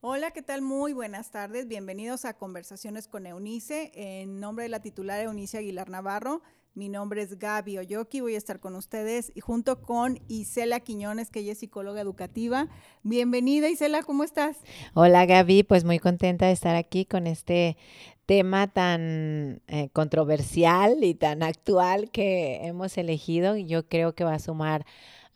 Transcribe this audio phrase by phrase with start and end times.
[0.00, 0.62] Hola, ¿qué tal?
[0.62, 1.66] Muy buenas tardes.
[1.66, 3.90] Bienvenidos a Conversaciones con Eunice.
[3.96, 6.40] En nombre de la titular Eunice Aguilar Navarro,
[6.74, 8.20] mi nombre es Gaby Oyoki.
[8.20, 12.68] Voy a estar con ustedes y junto con Isela Quiñones, que ella es psicóloga educativa.
[13.02, 14.58] Bienvenida, Isela, ¿cómo estás?
[14.94, 15.64] Hola, Gaby.
[15.64, 17.76] Pues muy contenta de estar aquí con este
[18.24, 23.56] tema tan eh, controversial y tan actual que hemos elegido.
[23.56, 24.86] Yo creo que va a sumar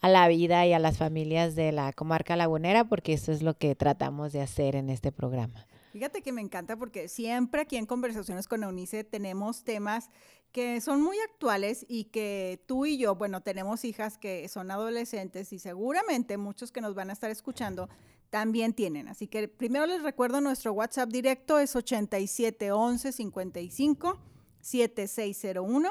[0.03, 3.57] a la vida y a las familias de la comarca lagunera, porque eso es lo
[3.57, 5.67] que tratamos de hacer en este programa.
[5.93, 10.11] Fíjate que me encanta porque siempre aquí en Conversaciones con Eunice tenemos temas
[10.51, 15.53] que son muy actuales y que tú y yo, bueno, tenemos hijas que son adolescentes
[15.53, 17.89] y seguramente muchos que nos van a estar escuchando
[18.29, 19.07] también tienen.
[19.07, 24.19] Así que primero les recuerdo nuestro WhatsApp directo es 8711 55
[24.61, 25.91] 7601.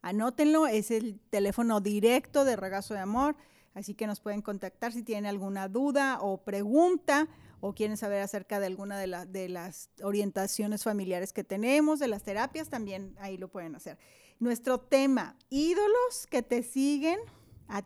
[0.00, 3.36] Anótenlo, es el teléfono directo de Regazo de Amor.
[3.74, 7.28] Así que nos pueden contactar si tienen alguna duda o pregunta
[7.60, 12.22] o quieren saber acerca de alguna de, de las orientaciones familiares que tenemos, de las
[12.24, 13.98] terapias, también ahí lo pueden hacer.
[14.40, 17.18] Nuestro tema, ídolos que te siguen,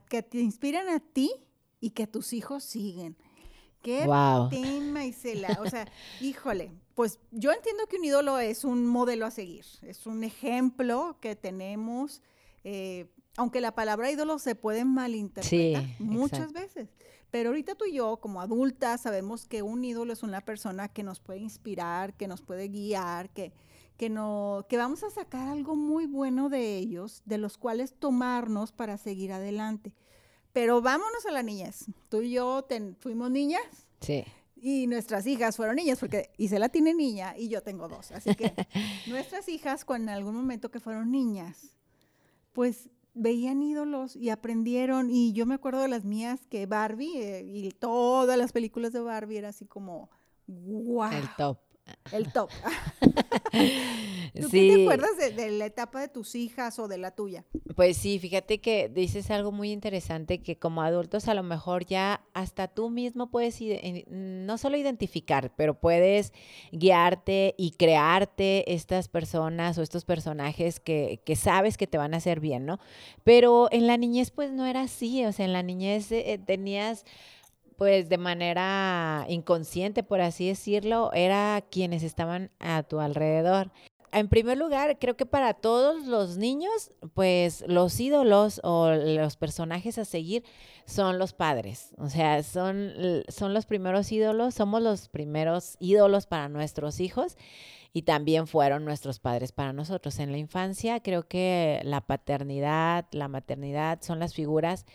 [0.09, 1.31] que te inspiran a ti
[1.81, 3.17] y que tus hijos siguen.
[3.83, 4.01] Qué
[4.51, 5.59] tema, Isela.
[5.61, 5.87] O sea,
[6.21, 11.19] híjole, pues yo entiendo que un ídolo es un modelo a seguir, es un ejemplo
[11.21, 12.23] que tenemos.
[12.65, 16.89] Eh, aunque la palabra ídolo se puede malinterpretar muchas veces.
[17.31, 21.03] Pero ahorita tú y yo, como adultas, sabemos que un ídolo es una persona que
[21.03, 23.53] nos puede inspirar, que nos puede guiar, que,
[23.97, 28.73] que, no, que vamos a sacar algo muy bueno de ellos, de los cuales tomarnos
[28.73, 29.93] para seguir adelante.
[30.53, 31.87] Pero vámonos a la niñez.
[32.09, 32.67] Tú y yo
[33.01, 33.61] fuimos niñas.
[34.01, 34.25] Sí.
[34.57, 38.13] Y nuestras hijas fueron niñas, porque Isela tiene niña y yo tengo dos.
[38.13, 38.55] Así que
[39.07, 41.77] nuestras hijas, cuando en algún momento que fueron niñas,
[42.55, 45.11] pues veían ídolos y aprendieron.
[45.11, 49.01] Y yo me acuerdo de las mías que Barbie eh, y todas las películas de
[49.01, 50.11] Barbie era así como,
[50.47, 51.11] wow.
[51.11, 51.59] El top.
[52.13, 52.51] El top.
[54.41, 54.69] ¿Tú sí.
[54.75, 57.45] te acuerdas de, la etapa de tus hijas o de la tuya?
[57.75, 62.25] Pues sí, fíjate que dices algo muy interesante que como adultos a lo mejor ya
[62.35, 63.59] hasta tú mismo puedes
[64.09, 66.33] no solo identificar, pero puedes
[66.73, 72.19] guiarte y crearte estas personas o estos personajes que, que sabes que te van a
[72.19, 72.79] hacer bien, ¿no?
[73.25, 77.05] Pero en la niñez pues no era así, o sea, en la niñez eh, tenías
[77.77, 83.71] pues de manera inconsciente, por así decirlo, era quienes estaban a tu alrededor.
[84.13, 89.99] En primer lugar, creo que para todos los niños, pues los ídolos o los personajes
[89.99, 90.43] a seguir
[90.87, 91.93] son los padres.
[91.99, 92.95] O sea, son,
[93.29, 97.37] son los primeros ídolos, somos los primeros ídolos para nuestros hijos
[97.93, 100.19] y también fueron nuestros padres para nosotros.
[100.19, 104.87] En la infancia creo que la paternidad, la maternidad son las figuras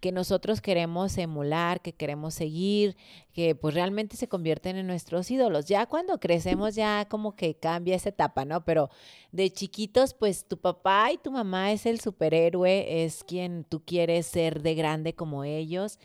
[0.00, 2.96] que nosotros queremos emular, que queremos seguir,
[3.32, 5.66] que pues realmente se convierten en nuestros ídolos.
[5.66, 8.64] Ya cuando crecemos ya como que cambia esa etapa, ¿no?
[8.64, 8.90] Pero
[9.32, 14.26] de chiquitos pues tu papá y tu mamá es el superhéroe, es quien tú quieres
[14.26, 15.98] ser de grande como ellos.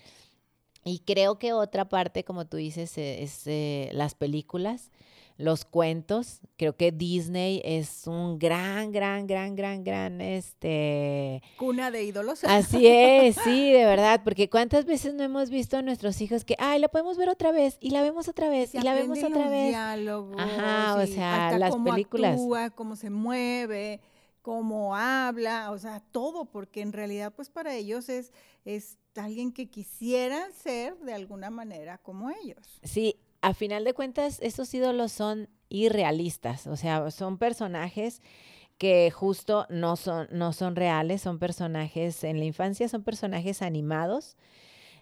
[0.86, 4.92] Y creo que otra parte, como tú dices, e, es, eh, las películas
[5.38, 6.42] los cuentos.
[6.58, 11.42] Creo que Disney es un gran, gran, gran, gran, gran, este...
[11.58, 12.44] Cuna de ídolos.
[12.46, 16.56] Así es, sí, de verdad, porque cuántas veces no hemos visto a nuestros hijos que,
[16.60, 19.50] ay, la podemos ver otra vez, y la vemos otra vez, y la vemos otra
[19.50, 19.70] vez.
[19.70, 22.34] Diálogos, Ajá, o sea, las cómo películas.
[22.34, 24.02] Actúa, cómo se mueve,
[24.42, 28.34] cómo habla, o sea, todo, porque en realidad, pues para ellos es,
[28.66, 32.80] es alguien que quisiera ser de alguna manera como ellos.
[32.84, 38.22] Sí, a final de cuentas, estos ídolos son irrealistas, o sea, son personajes
[38.78, 44.38] que justo no son, no son reales, son personajes, en la infancia son personajes animados,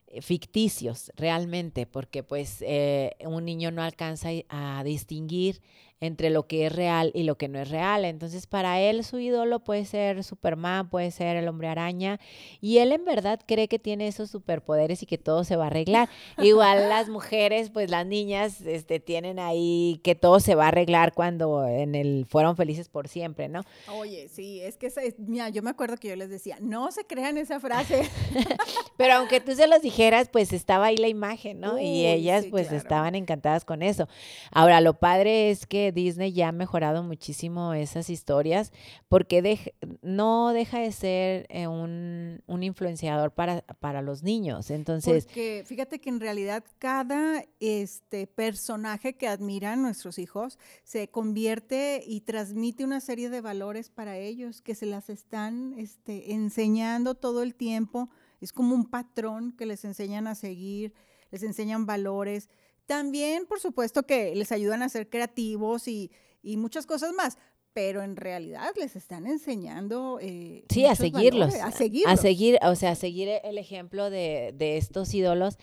[0.08, 5.62] eh, ficticios realmente, porque pues eh, un niño no alcanza a distinguir
[6.02, 8.06] entre lo que es real y lo que no es real.
[8.06, 12.20] Entonces, para él su ídolo puede ser Superman, puede ser el hombre araña,
[12.60, 15.68] y él en verdad cree que tiene esos superpoderes y que todo se va a
[15.68, 16.10] arreglar.
[16.40, 21.14] Igual las mujeres, pues las niñas, este, tienen ahí que todo se va a arreglar
[21.14, 23.62] cuando en el fueron felices por siempre, ¿no?
[23.88, 27.38] Oye, sí, es que mira, yo me acuerdo que yo les decía, no se crean
[27.38, 28.10] esa frase.
[28.98, 31.80] Pero aunque tú se los dijeras, pues estaba ahí la imagen, ¿no?
[31.80, 34.08] y ellas pues estaban encantadas con eso.
[34.52, 38.72] Ahora, lo padre es que Disney ya ha mejorado muchísimo esas historias
[39.08, 44.70] porque no deja de ser eh, un, influenciador para, para los niños.
[44.70, 45.26] Entonces.
[45.26, 52.22] Porque fíjate que en realidad cada este personaje que admiran nuestros hijos se convierte y
[52.22, 57.56] transmite una serie de valores para ellos que se las están este, enseñando todo el
[57.56, 58.10] tiempo.
[58.40, 60.94] Es como un patrón que les enseñan a seguir,
[61.32, 62.50] les enseñan valores
[62.86, 66.12] También, por supuesto, que les ayudan a ser creativos y,
[66.42, 67.38] y muchas cosas más
[67.74, 70.20] pero en realidad les están enseñando.
[70.22, 72.12] Eh, sí, a seguirlos, a seguirlos.
[72.12, 75.58] A seguir, o sea, a seguir el ejemplo de, de estos ídolos.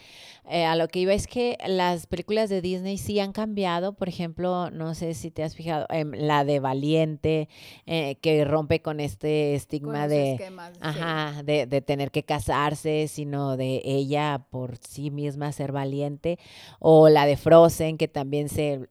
[0.48, 3.92] Eh, a lo que iba es que las películas de Disney sí han cambiado.
[3.92, 7.48] Por ejemplo, no sé si te has fijado, en la de Valiente,
[7.86, 10.38] eh, que rompe con este estigma de,
[10.80, 16.38] ajá, de, de, tener que casarse, sino de ella por sí misma ser valiente.
[16.78, 18.88] O la de Frozen, que también se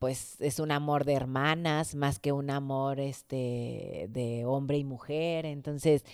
[0.00, 5.44] pues es un amor de hermanas más que un amor este de hombre y mujer.
[5.44, 6.06] Entonces,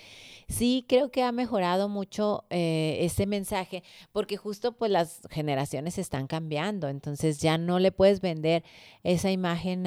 [0.48, 6.26] sí creo que ha mejorado mucho eh, ese mensaje porque justo pues las generaciones están
[6.26, 6.88] cambiando.
[6.88, 8.64] Entonces ya no le puedes vender
[9.04, 9.84] esa imagen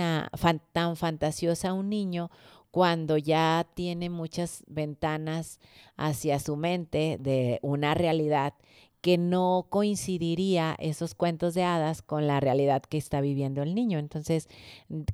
[0.72, 2.31] tan fantasiosa a un niño
[2.72, 5.60] cuando ya tiene muchas ventanas
[5.98, 8.54] hacia su mente de una realidad
[9.01, 14.00] que no coincidiría esos cuentos de hadas con la realidad que está viviendo el niño.
[14.00, 14.48] Entonces,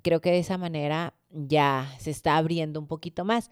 [0.02, 3.50] creo que de esa manera ya se está abriendo un poquito más.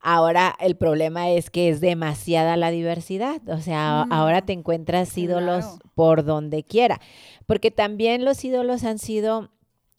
[0.00, 5.64] Ahora el problema es que es demasiada la diversidad, o sea, ahora te encuentras ídolos
[5.96, 7.00] por donde quiera,
[7.46, 9.50] porque también los ídolos han sido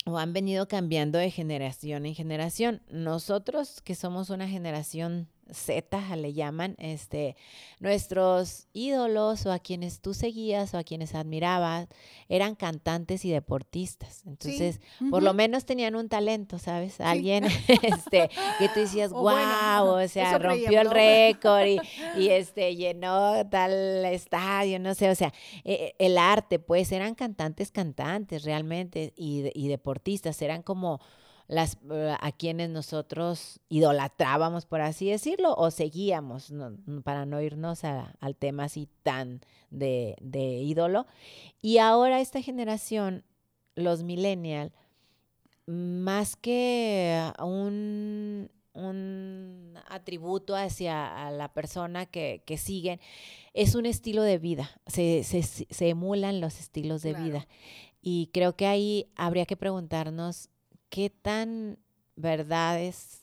[0.05, 2.81] o han venido cambiando de generación en generación.
[2.89, 7.35] Nosotros que somos una generación Z le llaman, este,
[7.79, 11.87] nuestros ídolos o a quienes tú seguías o a quienes admirabas
[12.27, 14.23] eran cantantes y deportistas.
[14.25, 14.79] Entonces,
[15.09, 16.99] por lo menos tenían un talento, ¿sabes?
[17.01, 17.45] Alguien
[17.83, 18.29] este,
[18.59, 21.79] que tú decías, wow, o sea, rompió el récord y,
[22.17, 27.15] y, este, llenó tal estadio, no sé, o sea, e, e, el arte, pues eran
[27.15, 30.99] cantantes, cantantes realmente y, y deportistas, eran como
[31.49, 36.53] las, eh, a quienes nosotros idolatrábamos, por así decirlo, o seguíamos,
[37.03, 39.41] para no irnos al tema así tan
[39.71, 41.07] de, de ídolo.
[41.59, 43.23] Y ahora esta generación,
[43.73, 44.71] los millennials,
[45.65, 52.99] más que un, un atributo hacia la persona que, que, siguen,
[53.55, 57.47] es un estilo de vida, se, se, se emulan los estilos de vida.
[58.03, 60.51] Y creo que ahí habría que preguntarnos
[60.89, 61.77] qué tan
[62.15, 63.21] verdades,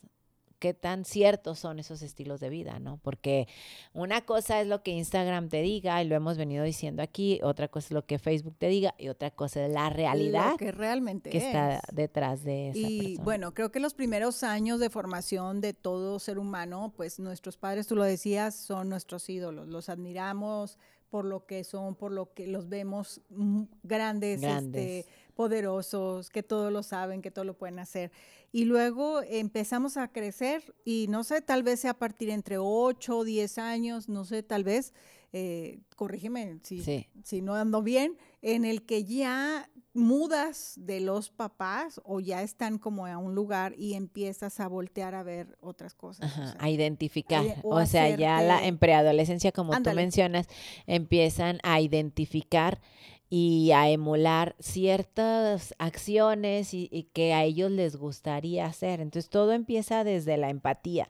[0.59, 2.99] qué tan ciertos son esos estilos de vida, ¿no?
[3.03, 3.47] Porque
[3.93, 7.69] una cosa es lo que Instagram te diga, y lo hemos venido diciendo aquí, otra
[7.69, 11.31] cosa es lo que Facebook te diga, y otra cosa es la realidad que realmente
[11.31, 15.75] que está detrás de esa y bueno, creo que los primeros años de formación de
[15.75, 20.79] todo ser humano, pues nuestros padres, tú lo decías, son nuestros ídolos, los admiramos
[21.11, 25.07] por lo que son, por lo que los vemos mm, grandes, este, grandes.
[25.37, 28.11] Poderosos, que todo lo saben, que todo lo pueden hacer.
[28.51, 33.19] Y luego empezamos a crecer y no sé, tal vez sea a partir entre 8
[33.19, 34.95] o 10 años, no sé, tal vez,
[35.33, 42.01] eh, corrígeme si, si no ando bien, en el que ya mudas de los papás
[42.05, 46.55] o ya están como a un lugar y empiezas a voltear a ver otras cosas.
[46.59, 47.45] a identificar.
[47.63, 50.47] o, sea, ya la, en preadolescencia, como tú mencionas,
[50.87, 52.81] empiezan a identificar
[53.29, 59.01] y a emular ciertas acciones y, que a ellos les gustaría hacer.
[59.01, 61.09] Entonces todo empieza desde la empatía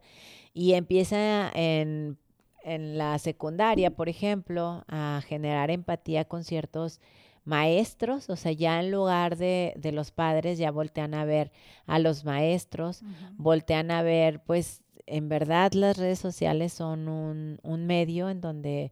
[0.54, 2.16] y empieza en,
[2.62, 7.00] en la secundaria, por ejemplo, a generar empatía con ciertos
[7.44, 11.52] maestros, o sea, ya en lugar de, de los padres, ya voltean a ver
[11.86, 13.02] a los maestros,
[13.36, 18.90] voltean a ver, pues, en verdad las redes sociales son un, un medio en donde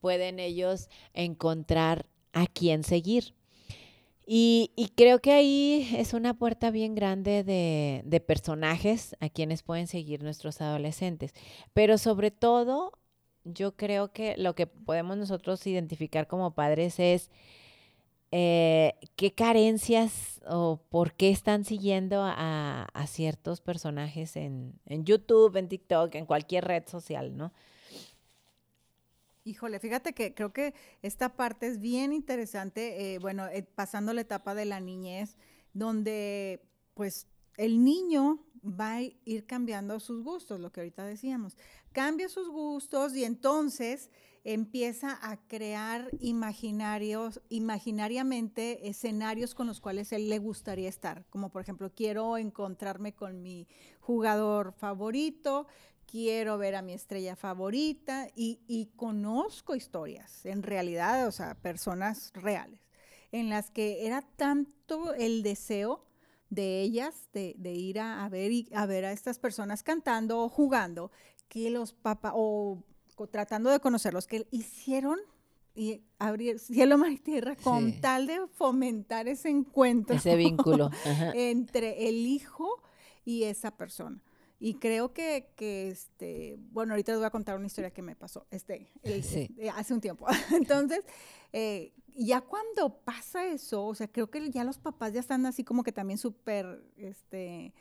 [0.00, 2.06] pueden ellos encontrar
[2.40, 3.34] a quién seguir.
[4.30, 9.86] Y, y, creo que ahí es una puerta bien grande de, personajes a quienes pueden
[9.86, 11.32] seguir nuestros adolescentes.
[11.72, 12.92] Pero sobre todo,
[13.44, 17.30] yo creo que lo que podemos nosotros identificar como padres es
[18.30, 26.14] eh, qué carencias o por qué están siguiendo a, ciertos personajes en, YouTube, en TikTok,
[26.16, 27.54] en cualquier red social, ¿no?
[29.48, 34.20] Híjole, fíjate que creo que esta parte es bien interesante, eh, bueno, eh, pasando la
[34.20, 35.38] etapa de la niñez,
[35.72, 36.60] donde
[36.92, 41.56] pues el niño va a ir cambiando sus gustos, lo que ahorita decíamos.
[41.92, 44.10] Cambia sus gustos y entonces
[44.44, 51.24] empieza a crear imaginarios, imaginariamente escenarios con los cuales él le gustaría estar.
[51.30, 53.66] Como por ejemplo, quiero encontrarme con mi
[54.00, 55.66] jugador favorito,
[56.10, 62.32] quiero ver a mi estrella favorita y, y conozco historias, en realidad, o sea, personas
[62.34, 62.80] reales,
[63.30, 66.04] en las que era tanto el deseo
[66.50, 70.48] de ellas de, de ir a, a, ver, a ver a estas personas cantando o
[70.48, 71.12] jugando,
[71.48, 72.82] que los papás, o
[73.30, 75.18] tratando de conocerlos, que hicieron
[75.74, 80.16] y abrir cielo, mar y tierra con tal de fomentar ese encuentro.
[80.16, 80.90] Ese vínculo.
[81.34, 82.82] entre el hijo
[83.24, 84.20] y esa persona.
[84.60, 88.16] Y creo que, que, este, bueno, ahorita les voy a contar una historia que me
[88.16, 90.26] pasó este, este hace un tiempo.
[90.52, 91.04] Entonces,
[91.52, 95.62] eh, ya cuando pasa eso, o sea, creo que ya los papás ya están así
[95.62, 97.72] como que también súper, este,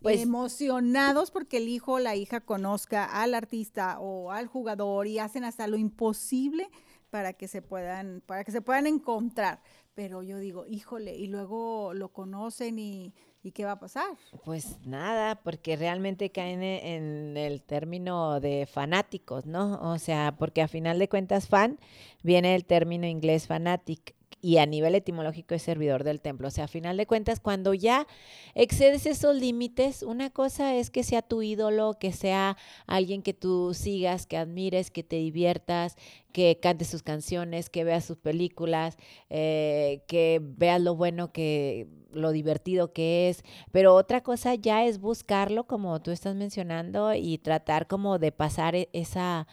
[0.00, 5.18] pues, emocionados porque el hijo o la hija conozca al artista o al jugador y
[5.18, 6.70] hacen hasta lo imposible
[7.10, 9.62] para que se puedan, para que se puedan encontrar.
[9.94, 14.16] Pero yo digo, híjole, y luego lo conocen y, ¿y qué va a pasar?
[14.44, 19.80] Pues nada, porque realmente caen e, en el término de fanáticos, ¿no?
[19.80, 21.78] O sea, porque a final de cuentas fan
[22.22, 26.48] viene el término inglés fanatic y a nivel etimológico es servidor del templo.
[26.48, 28.06] O sea, a final de cuentas, cuando ya
[28.54, 33.74] excedes esos límites, una cosa es que sea tu ídolo, que sea alguien que tú
[33.74, 35.96] sigas, que admires, que te diviertas,
[36.32, 38.96] que cantes sus canciones, que veas sus películas,
[39.28, 44.98] eh, que veas lo bueno que lo divertido que es, pero otra cosa ya es
[44.98, 49.46] buscarlo como tú estás mencionando y tratar como de pasar e-, esa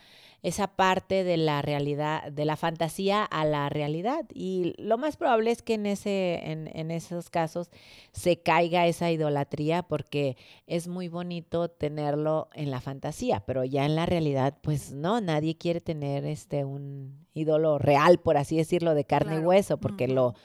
[0.46, 4.26] esa parte de la realidad, de la fantasía a la realidad.
[4.32, 7.72] Y lo más probable es que en, ese, en, en esos casos
[8.12, 13.96] se caiga esa idolatría porque es muy bonito tenerlo en la fantasía, pero ya en
[13.96, 19.04] la realidad, pues no, nadie quiere tener este un ídolo real, por así decirlo, de
[19.04, 20.36] carne y hueso, porque lo,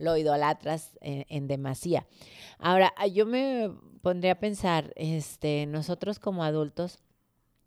[0.00, 2.06] lo idolatras en, en, demasía.
[2.58, 3.70] Ahora, yo me
[4.02, 6.98] pondría a pensar, este, nosotros como adultos,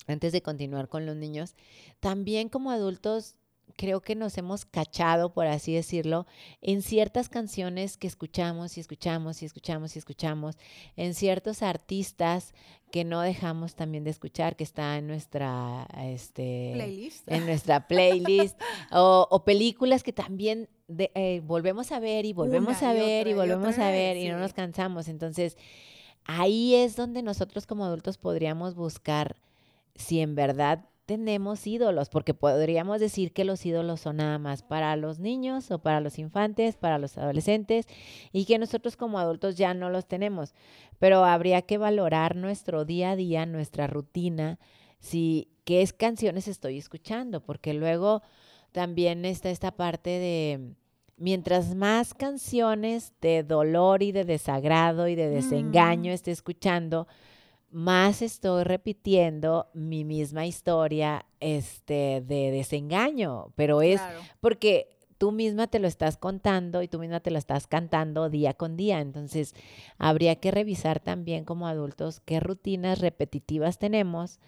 [0.07, 1.55] antes de continuar con los niños,
[1.99, 3.37] también como adultos
[3.75, 6.25] creo que nos hemos cachado, por así decirlo,
[6.61, 10.57] en ciertas canciones que escuchamos y escuchamos y escuchamos y escuchamos,
[10.95, 12.53] en ciertos artistas
[12.91, 18.59] que no dejamos también de escuchar, que está en nuestra, este, playlist, en nuestra playlist,
[18.91, 23.89] o, películas que también eh, volvemos a ver y volvemos a ver y, volvemos a
[23.89, 25.07] ver y no nos cansamos.
[25.07, 25.57] Entonces,
[26.25, 29.35] ahí es donde nosotros como adultos podríamos buscar
[29.95, 34.95] si en verdad tenemos ídolos, porque podríamos decir que los ídolos son nada más para
[34.95, 37.87] los niños o para los infantes, para los adolescentes,
[38.31, 40.53] y que nosotros como adultos ya no los tenemos.
[40.99, 44.59] Pero habría que valorar nuestro día a día, nuestra rutina,
[44.99, 48.21] si qué es canciones estoy escuchando, porque luego
[48.73, 50.75] también está esta parte de
[51.15, 56.13] mientras más canciones de dolor y de desagrado y de desengaño mm.
[56.13, 57.07] esté escuchando,
[57.71, 64.01] más estoy repitiendo mi misma historia este, de desengaño, pero es
[64.41, 68.53] porque tú misma te lo estás contando y tú misma te lo estás cantando día
[68.53, 68.99] con día.
[68.99, 69.55] Entonces,
[69.97, 74.39] habría que revisar también como adultos qué rutinas repetitivas tenemos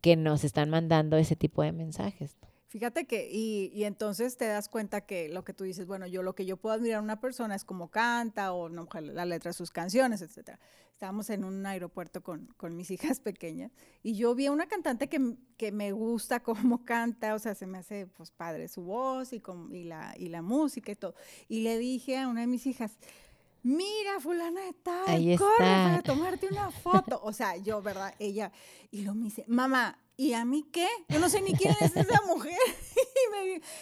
[0.00, 2.36] que nos están mandando ese tipo de mensajes.
[2.74, 6.24] Fíjate que, y, y, entonces te das cuenta que lo que tú dices, bueno, yo
[6.24, 9.50] lo que yo puedo admirar a una persona es cómo canta o no, la letra
[9.50, 10.58] de sus canciones, etcétera.
[10.90, 13.70] Estábamos en un aeropuerto con, con, mis hijas pequeñas
[14.02, 17.68] y yo vi a una cantante que, que, me gusta cómo canta, o sea, se
[17.68, 21.14] me hace pues padre su voz y, con, y, la, y la música y todo.
[21.46, 22.98] Y le dije a una de mis hijas,
[23.62, 27.20] mira, fulana de tal, corre para tomarte una foto.
[27.22, 28.12] O sea, yo, ¿verdad?
[28.18, 28.50] Ella,
[28.90, 30.88] y luego me dice, mamá, ¿y a mí qué?
[31.08, 32.58] Yo no sé ni quién es esa mujer.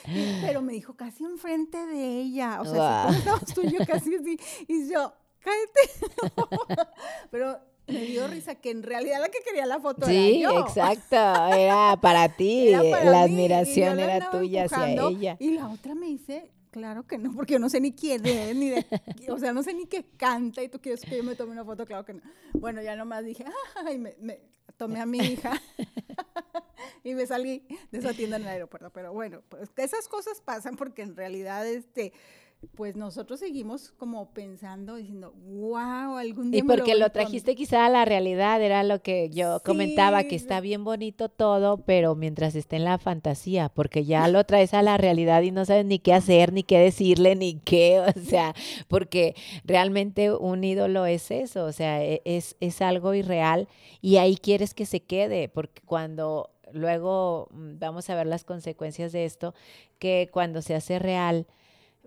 [0.43, 2.61] pero me dijo casi enfrente de ella.
[2.61, 3.15] O sea, wow.
[3.15, 4.39] estábamos tú y yo casi así.
[4.69, 6.89] Y yo, cállate.
[7.31, 10.61] pero me dio risa que en realidad la que quería la foto sí, era yo.
[10.61, 11.17] exacto.
[11.17, 12.71] Era para ti.
[12.71, 15.37] la admiración era tuya hacia ella.
[15.39, 18.57] Y la otra me dice, Claro que no, porque yo no sé ni quién es,
[18.57, 18.87] ni de,
[19.29, 21.67] o sea, no sé ni qué canta y tú quieres que yo me tome una
[21.67, 22.23] foto, claro que no.
[22.55, 23.45] Bueno, ya nomás dije,
[23.85, 24.41] ay, me, me
[24.79, 25.53] tomé a mi hija
[27.05, 28.91] y me salí de esa tienda en el aeropuerto.
[28.91, 32.15] Pero bueno, pues esas cosas pasan porque en realidad, este,
[32.77, 36.61] pues nosotros seguimos como pensando, diciendo, wow, algún día.
[36.61, 40.61] Y porque lo, trajiste quizá a la realidad, era lo que yo comentaba, que está
[40.61, 44.97] bien bonito todo, pero mientras esté en la fantasía, porque ya lo traes a la
[44.97, 48.55] realidad y no sabes ni qué hacer, ni qué decirle, ni qué, o sea,
[48.89, 53.69] porque realmente un ídolo es eso, o sea, e, es, es algo irreal
[54.01, 59.13] y ahí quieres que se quede, porque cuando luego mm, vamos a ver las consecuencias
[59.13, 59.55] de esto,
[59.99, 61.47] que cuando se hace real,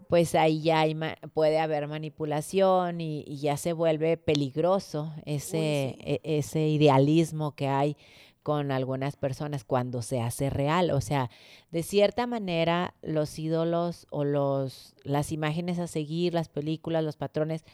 [0.07, 0.95] pues ahí ya hay
[1.33, 7.97] puede haber manipulación y, ya se vuelve peligroso ese, e, ese idealismo que hay
[8.45, 10.91] con algunas personas cuando se hace real.
[10.91, 11.31] O sea,
[11.71, 17.65] de cierta manera los ídolos o los, las imágenes a seguir, las películas, los patrones,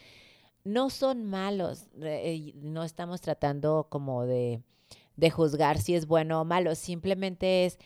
[0.64, 1.88] no son malos.
[2.00, 4.62] Eh, no estamos tratando como de,
[5.16, 6.74] de juzgar si es bueno o malo.
[6.74, 7.78] Simplemente es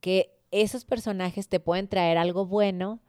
[0.00, 3.00] que esos personajes te pueden traer algo bueno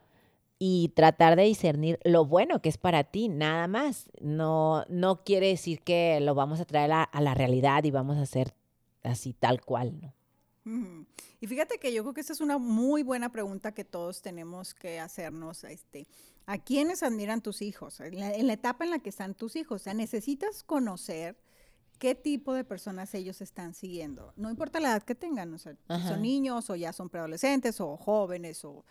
[0.64, 4.12] y tratar de discernir lo bueno que es para ti, nada más.
[4.22, 8.18] No, no quiere decir que lo vamos a traer a, a la realidad y vamos
[8.18, 8.54] a hacer
[9.02, 10.14] así tal cual, ¿no?
[11.40, 14.76] Y fíjate que yo creo que esa es una muy buena pregunta que todos tenemos
[14.76, 15.64] que hacernos.
[15.64, 16.08] Este,
[16.46, 18.00] ¿A quiénes admiran tus hijos?
[18.00, 19.82] En la, etapa en la que están tus hijos.
[19.82, 21.36] O sea, necesitas conocer
[21.98, 24.32] qué tipo de personas ellos están siguiendo.
[24.36, 27.82] No importa la edad que tengan, o sea, si son niños o ya son preadolescentes
[27.82, 28.86] o jóvenes o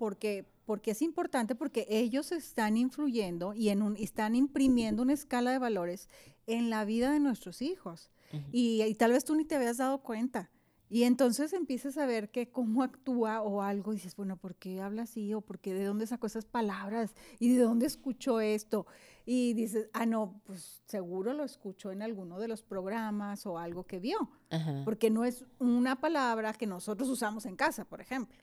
[0.00, 5.50] porque porque es importante porque ellos están influyendo y en un, están imprimiendo una escala
[5.50, 6.08] de valores
[6.46, 8.10] en la vida de nuestros hijos.
[8.52, 10.48] y, y, tal vez tú ni te habías dado cuenta.
[10.88, 14.80] Y entonces empiezas a ver que cómo actúa o algo, y dices, bueno, ¿por qué
[14.80, 15.34] habla así?
[15.34, 17.14] ¿O por qué de dónde sacó esas palabras?
[17.40, 18.86] ¿Y de dónde escuchó esto?
[19.26, 23.84] Y dices, ah, no, pues seguro lo escuchó en alguno de los programas o algo
[23.84, 24.30] que vio,
[24.84, 28.38] porque no es una palabra que nosotros usamos en casa, por ejemplo.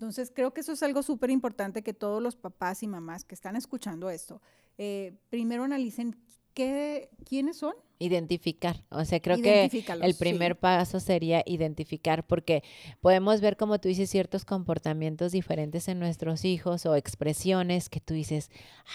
[0.00, 3.34] Entonces, creo que eso es algo súper importante que todos los papás y mamás que
[3.34, 4.40] están escuchando esto,
[4.78, 6.16] eh, primero analicen
[6.54, 9.70] qué, quiénes son Identificar, o sea, creo que
[10.02, 12.62] el primer paso sería identificar, porque
[13.02, 18.14] podemos ver, como tú dices, ciertos comportamientos diferentes en nuestros hijos o expresiones que tú
[18.14, 18.50] dices,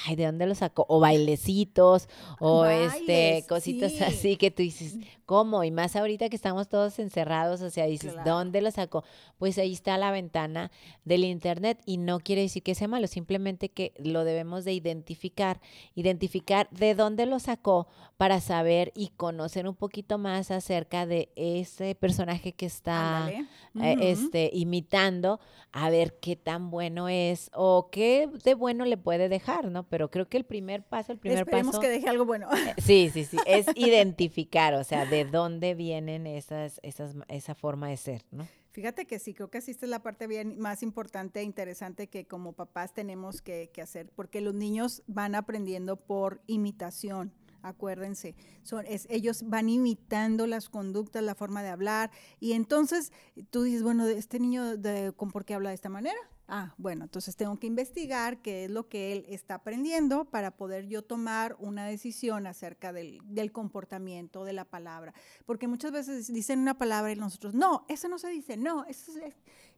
[0.06, 0.88] ay, ¿de dónde los sacó?
[0.90, 2.10] O bailecitos,
[2.40, 5.64] o este, cositas así que tú dices, ¿cómo?
[5.64, 9.04] Y más ahorita que estamos todos encerrados, o sea, dices, ¿dónde lo sacó?
[9.38, 10.72] Pues ahí está la ventana
[11.04, 15.62] del internet y no quiere decir que sea malo, simplemente que lo debemos de identificar,
[15.94, 21.96] identificar de dónde lo sacó para saber y conocer un poquito más acerca de ese
[21.96, 25.40] personaje que está eh, este, imitando,
[25.74, 29.84] a ver qué tan bueno es o qué de bueno le puede dejar, ¿no?
[29.84, 32.48] Pero creo que el primer paso, el primer Esperemos que deje algo bueno.
[32.56, 37.90] Eh, sí, sí, sí, es identificar, o sea, de dónde vienen esas, esas, esa forma
[37.90, 38.48] de ser, ¿no?
[38.72, 42.26] Fíjate que sí, creo que esta es la parte bien más importante e interesante que
[42.26, 47.34] como papás tenemos que, que hacer, porque los niños van aprendiendo por imitación
[47.68, 53.12] acuérdense, son, ellos van imitando las conductas, la forma de hablar, y entonces
[53.50, 56.18] tú dices, bueno, este niño, de, ¿por qué habla de esta manera?
[56.48, 60.86] Ah, bueno, entonces tengo que investigar qué es lo que él está aprendiendo para poder
[60.86, 65.16] yo tomar una decisión acerca del, del comportamiento de la palabra.
[65.48, 69.12] Porque muchas veces dicen una palabra y nosotros, no, eso no se dice, no, eso
[69.18, 69.34] es,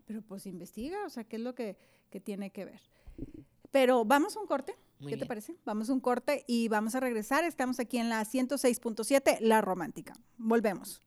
[0.05, 1.77] pero pues investiga, o sea, qué es lo que,
[2.09, 2.81] que tiene que ver.
[3.71, 4.75] Pero vamos a un corte.
[5.05, 5.55] ¿Qué te parece?
[5.65, 7.43] Vamos a un corte y vamos a regresar.
[7.43, 10.13] Estamos aquí en la 106.7, La Romántica.
[10.37, 11.01] Volvemos.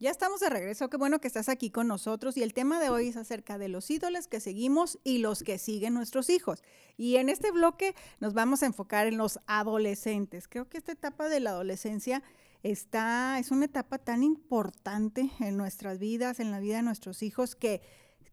[0.00, 2.90] Ya estamos de regreso, qué bueno que estás aquí con nosotros y el tema de
[2.90, 6.62] hoy es acerca de los ídolos que seguimos y los que siguen nuestros hijos.
[6.96, 10.48] Y en este bloque nos vamos a enfocar en los adolescentes.
[10.48, 12.22] Creo que esta etapa de la adolescencia
[12.64, 17.54] está, es una etapa tan importante en nuestras vidas, en la vida de nuestros hijos,
[17.54, 17.80] que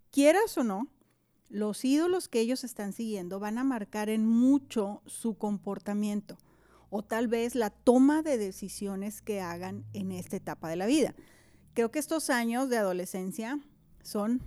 [0.09, 0.89] quieras o no,
[1.51, 6.37] los ídolos que ellos están siguiendo van a marcar en mucho su comportamiento
[6.89, 11.13] o tal vez la toma de decisiones que hagan en esta etapa de la vida.
[11.73, 13.59] Creo que estos años de adolescencia
[14.01, 14.41] son,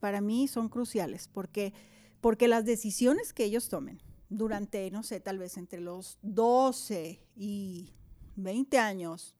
[0.00, 1.72] para mí, son cruciales porque,
[2.20, 7.92] porque las decisiones que ellos tomen durante, no sé, tal vez entre los 12 y
[8.36, 9.34] 20 años,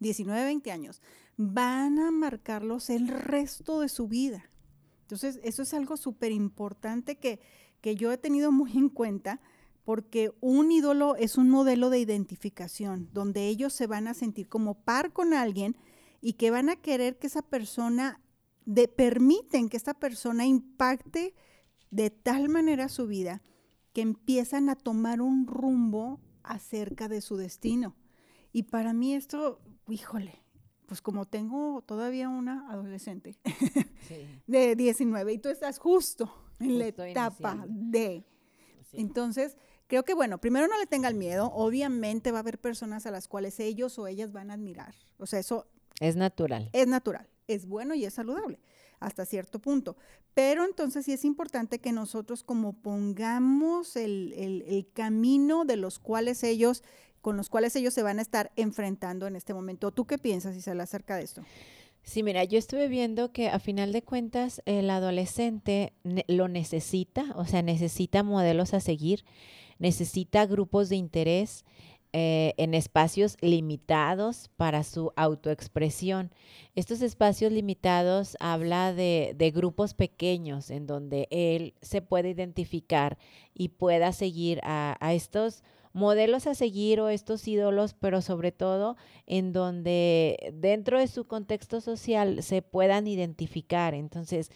[0.00, 1.02] 19, 20 años,
[1.36, 4.50] van a marcarlos el resto de su vida.
[5.14, 7.40] Entonces, eso es algo súper importante que,
[7.80, 9.40] que yo he tenido muy en cuenta
[9.84, 14.74] porque un ídolo es un modelo de identificación donde ellos se van a sentir como
[14.74, 15.76] par con alguien
[16.20, 18.20] y que van a querer que esa persona,
[18.64, 21.34] de, permiten que esta persona impacte
[21.90, 23.42] de tal manera su vida
[23.92, 27.94] que empiezan a tomar un rumbo acerca de su destino.
[28.52, 30.43] Y para mí esto, híjole,
[30.86, 33.36] pues como tengo todavía una adolescente
[34.46, 38.24] de 19 y tú estás justo en la etapa de...
[38.92, 39.56] Entonces,
[39.88, 43.26] creo que bueno, primero no le tengan miedo, obviamente va a haber personas a las
[43.26, 44.94] cuales ellos o ellas van a admirar.
[45.18, 45.66] O sea, eso...
[46.00, 46.70] Es natural.
[46.72, 48.60] Es natural, es bueno y es saludable
[49.00, 49.96] hasta cierto punto.
[50.32, 56.42] Pero entonces sí es importante que nosotros como pongamos el, el camino de los cuales
[56.42, 56.82] ellos
[57.24, 59.90] con los cuales ellos se van a estar enfrentando en este momento.
[59.90, 61.42] ¿Tú qué piensas, Isabel, acerca de esto?
[62.02, 65.94] Sí, mira, yo estuve viendo que a final de cuentas el adolescente
[66.28, 69.24] lo necesita, o sea, necesita modelos a seguir,
[69.78, 71.64] necesita grupos de interés
[72.12, 76.30] eh, en espacios limitados para su autoexpresión.
[76.74, 83.16] Estos espacios limitados habla de, grupos pequeños en donde él se puede identificar
[83.54, 85.62] y pueda seguir a estos
[85.94, 91.80] modelos a seguir o estos ídolos, pero sobre todo en donde dentro de su contexto
[91.80, 93.94] social se puedan identificar.
[93.94, 94.50] Entonces,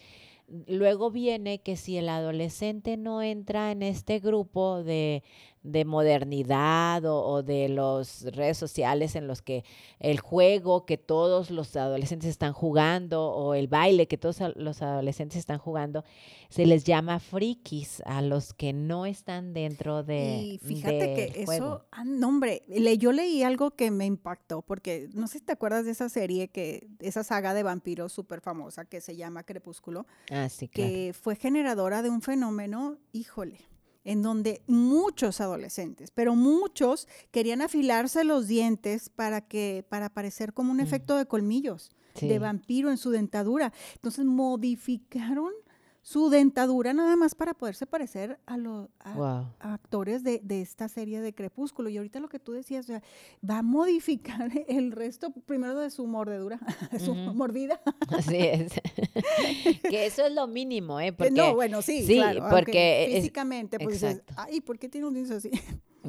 [0.67, 5.23] luego viene que si el adolescente no entra en este grupo de,
[5.63, 9.65] de modernidad o, de las redes sociales en los que
[9.99, 15.37] el juego que todos los adolescentes están jugando o el baile que todos los adolescentes
[15.37, 16.05] están jugando,
[16.49, 21.85] se les llama frikis a los que no están dentro de Y fíjate que eso,
[21.91, 22.63] ah, no hombre,
[22.97, 26.47] yo leí algo que me impactó porque no sé si te acuerdas de esa serie
[26.47, 32.01] que esa saga de vampiros súper famosa que se llama Crepúsculo, ah, que fue generadora
[32.01, 33.69] de un fenómeno, híjole
[34.03, 40.71] en donde muchos adolescentes, pero muchos querían afilarse los dientes para que para parecer como
[40.71, 40.81] un mm.
[40.81, 43.71] efecto de colmillos, de vampiro en su dentadura.
[43.95, 45.53] Entonces modificaron
[46.01, 48.89] su dentadura nada más para poderse parecer a los
[49.59, 51.89] actores de, esta serie de Crepúsculo.
[51.89, 52.89] Y ahorita lo que tú decías,
[53.47, 56.59] va a modificar el resto primero de su mordedura,
[56.99, 57.81] su mordida.
[58.09, 58.73] Así es.
[59.89, 61.11] que eso es lo mínimo, ¿eh?
[61.11, 65.37] Porque, no, bueno, sí, sí porque físicamente, pues dices, ay, ¿por qué tiene un dientes
[65.37, 65.51] así?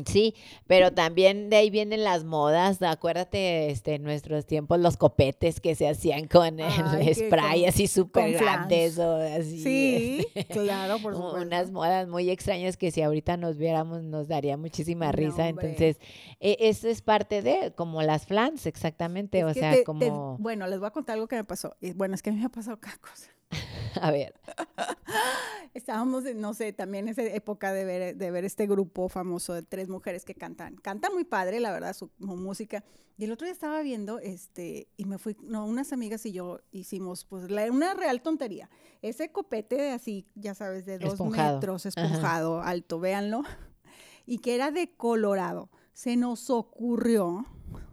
[0.07, 0.35] Sí,
[0.66, 2.81] pero también de ahí vienen las modas.
[2.83, 8.33] Acuérdate, este, en nuestros tiempos, los copetes que se hacían con el spray así súper
[8.33, 9.62] grandes o así.
[9.62, 11.40] Sí, este, claro, por supuesto.
[11.40, 15.48] Unas modas muy extrañas que si ahorita nos viéramos nos daría muchísima risa.
[15.48, 15.98] Entonces,
[16.38, 19.44] e, eso es parte de, como las flans, exactamente.
[19.44, 20.38] o sea, como...
[20.38, 21.76] bueno, les voy a contar algo que me pasó.
[21.96, 23.31] Bueno, es que a mí me ha pasado cada cosa.
[24.00, 24.34] A ver.
[25.74, 29.88] Estábamos, no sé, también esa época de ver, de ver este grupo famoso de tres
[29.88, 30.76] mujeres que cantan.
[30.76, 32.84] Cantan muy padre, la verdad, su, música.
[33.16, 36.60] Y el otro día estaba viendo, este, y me fui, no, unas amigas y yo
[36.72, 38.70] hicimos, pues, una real tontería.
[39.02, 43.42] Ese copete de así, ya sabes, de dos metros, esponjado, alto, véanlo,
[44.26, 45.70] y que era de colorado.
[45.92, 47.44] Se nos ocurrió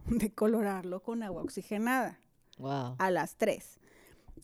[0.06, 2.18] decolorarlo con agua oxigenada.
[2.58, 2.96] Wow.
[2.98, 3.77] A las tres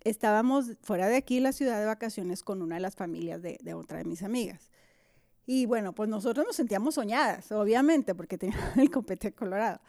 [0.03, 3.99] estábamos fuera de aquí, la ciudad de vacaciones, con una de las familias de, otra
[3.99, 4.71] de mis amigas.
[5.47, 9.81] Y bueno, pues nosotros nos sentíamos soñadas, obviamente, porque teníamos el copete colorado.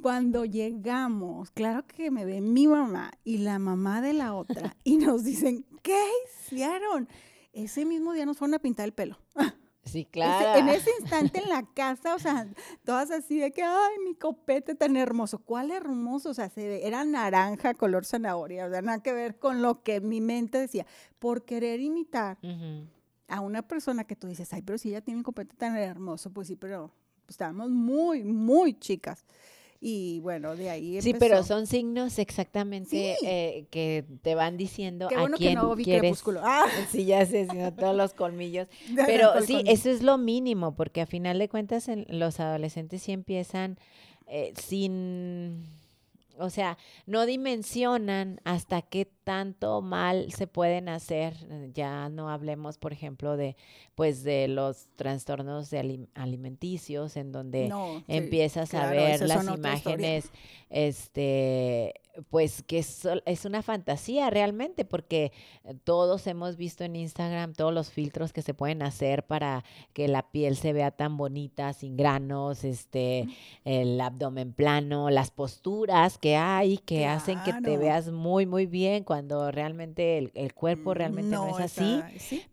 [0.00, 4.96] Cuando llegamos, claro que me ve mi mamá y la mamá de la otra y
[4.96, 7.08] nos dicen, ¿qué hicieron?
[7.52, 9.18] Ese mismo día nos fueron a pintar el pelo.
[9.92, 10.58] Sí, claro.
[10.58, 12.48] en ese instante en la casa, o sea,
[12.84, 15.38] todas así de que, ay, mi copete tan hermoso.
[15.38, 16.30] ¿Cuál hermoso?
[16.30, 20.00] O sea, se, era naranja, color zanahoria, o sea, nada que ver con lo que
[20.00, 20.86] mi mente decía.
[21.18, 22.38] Por querer imitar
[23.28, 26.32] a una persona que tú dices, ay, pero si ella tiene mi copete tan hermoso,
[26.32, 26.90] pues sí, pero
[27.28, 29.26] estábamos muy, muy chicas.
[29.84, 31.02] Y bueno, de ahí empezó.
[31.02, 36.22] Sí, pero son signos exactamente eh, que te van diciendo a quién quieres.
[36.40, 36.66] Ah.
[36.92, 38.68] Sí, ya sé, sino todos los colmillos.
[39.06, 43.76] Pero sí, eso es lo mínimo, porque a final de cuentas los adolescentes sí empiezan
[44.28, 45.64] eh, sin
[46.38, 51.34] o sea, no dimensionan hasta qué tanto mal se pueden hacer.
[51.72, 53.56] Ya no hablemos, por ejemplo, de
[53.94, 57.72] pues de los trastornos de alimenticios en donde
[58.08, 60.30] empiezas a ver las imágenes
[60.70, 61.94] este
[62.28, 65.32] pues que es, es, una fantasía realmente, porque
[65.84, 70.30] todos hemos visto en Instagram todos los filtros que se pueden hacer para que la
[70.30, 73.28] piel se vea tan bonita, sin granos, este,
[73.64, 79.04] el abdomen plano, las posturas que hay que hacen que te veas muy, muy bien
[79.12, 82.00] cuando realmente el, cuerpo realmente no, es así.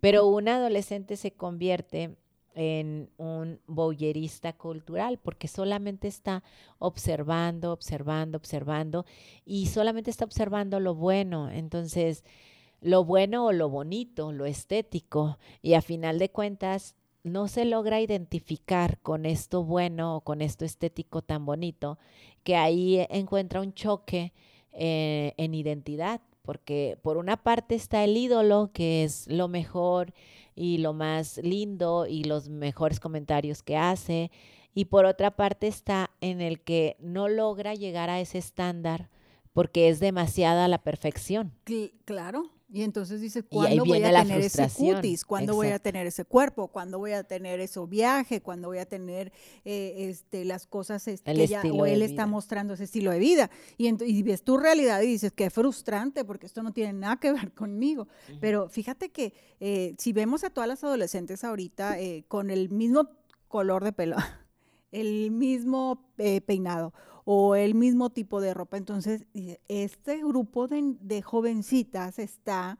[0.02, 2.17] Pero un adolescente se convierte
[2.54, 6.43] en un boyerista cultural, porque solamente está
[6.78, 9.06] observando, observando, observando,
[9.45, 11.50] y solamente está observando lo bueno.
[11.50, 12.26] Entonces,
[12.82, 18.02] lo bueno o lo bonito, lo estético, y a final de cuentas, no se logra
[18.02, 22.00] identificar con esto bueno o con esto estético tan bonito,
[22.43, 24.34] que ahí encuentra un choque
[24.74, 30.15] eh, en identidad, porque por una parte está el ídolo, que es lo mejor
[30.55, 34.31] y lo más lindo y los mejores comentarios que hace.
[34.73, 39.12] Y por otra parte está en el que no logra llegar a ese estándar
[39.53, 41.53] porque es demasiada la perfección.
[42.05, 42.49] Claro.
[42.71, 45.25] Y entonces dice, ¿cuándo voy a tener ese cutis?
[45.25, 46.67] ¿Cuándo voy a tener ese cuerpo?
[46.67, 48.41] ¿Cuándo voy a tener ese viaje?
[48.41, 49.32] ¿Cuándo voy a tener
[49.65, 53.49] eh, este, las cosas este, que ya, o él está mostrando ese estilo de vida?
[53.77, 57.32] Y, y, ves tu realidad y dices, qué frustrante, porque esto no tiene nada que
[57.32, 58.08] ver conmigo.
[58.39, 63.10] Pero fíjate que eh, si vemos a todas las adolescentes ahorita eh, con el mismo
[63.47, 64.17] color de pelo,
[64.91, 66.08] el mismo
[66.45, 66.93] peinado
[67.31, 68.77] o el mismo tipo de ropa.
[68.77, 69.27] Entonces,
[69.67, 72.79] este grupo de, jovencitas está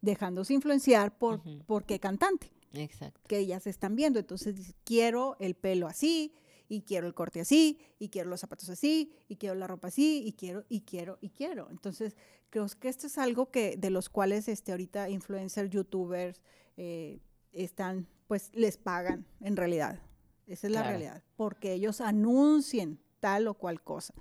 [0.00, 1.42] dejándose influenciar por,
[1.84, 2.52] qué cantante.
[2.74, 3.20] Exacto.
[3.26, 4.20] que ellas están viendo.
[4.20, 6.32] Entonces quiero el pelo así,
[6.68, 10.22] y quiero el corte así, y quiero los zapatos así, y quiero la ropa así,
[10.24, 11.66] y quiero, y quiero, y quiero.
[11.68, 12.16] Entonces,
[12.50, 16.40] creo que esto es algo que de los cuales este, ahorita influencers, youtubers,
[16.76, 17.18] eh,
[17.52, 20.00] están, pues les pagan en realidad.
[20.46, 21.24] Esa es la realidad.
[21.34, 24.14] Porque ellos anuncien tal o cual cosa.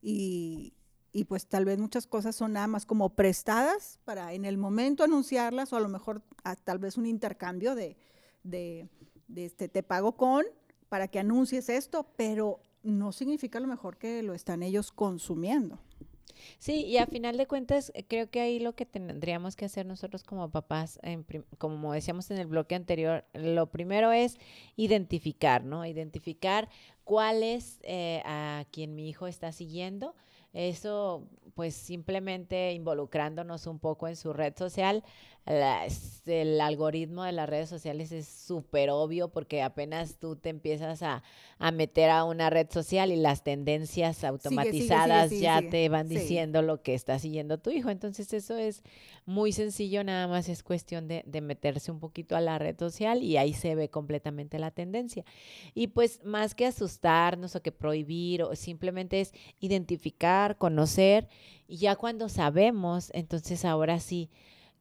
[0.00, 0.74] Y,
[1.12, 5.04] y pues tal vez muchas cosas son nada más como prestadas para en el momento
[5.04, 7.96] anunciarlas o a lo mejor a- tal vez un intercambio de,
[8.42, 8.88] de,
[9.36, 10.44] este, te pago con
[10.88, 15.78] para que anuncies esto, pero no significa a lo mejor que lo están ellos consumiendo.
[16.58, 19.86] Sí, y a final de cuentas, eh, creo que ahí lo que tendríamos que hacer
[19.86, 21.24] nosotros como papás, en
[21.58, 24.38] como decíamos en el bloque anterior, lo primero es
[24.76, 25.86] identificar, ¿no?
[25.86, 26.68] Identificar
[27.04, 30.14] cuál es eh, a quien mi hijo está siguiendo.
[30.54, 35.02] Eso, pues simplemente involucrándonos un poco en su red social.
[35.46, 35.86] La-
[36.26, 41.24] el algoritmo de las redes sociales es súper obvio porque apenas tú te empiezas a,
[41.58, 45.70] a meter a una red social y las tendencias sigue, automatizadas sigue, ya sigue.
[45.70, 46.14] te van Sí.
[46.18, 47.88] diciendo lo que está siguiendo tu hijo.
[47.90, 48.82] Entonces eso es
[49.26, 53.22] muy sencillo, nada más es cuestión de, de meterse un poquito a la red social
[53.22, 55.24] y ahí se ve completamente la tendencia.
[55.74, 61.28] Y pues más que asustarnos o que prohibir, o simplemente es identificar, conocer
[61.66, 64.28] y ya cuando sabemos, entonces ahora sí.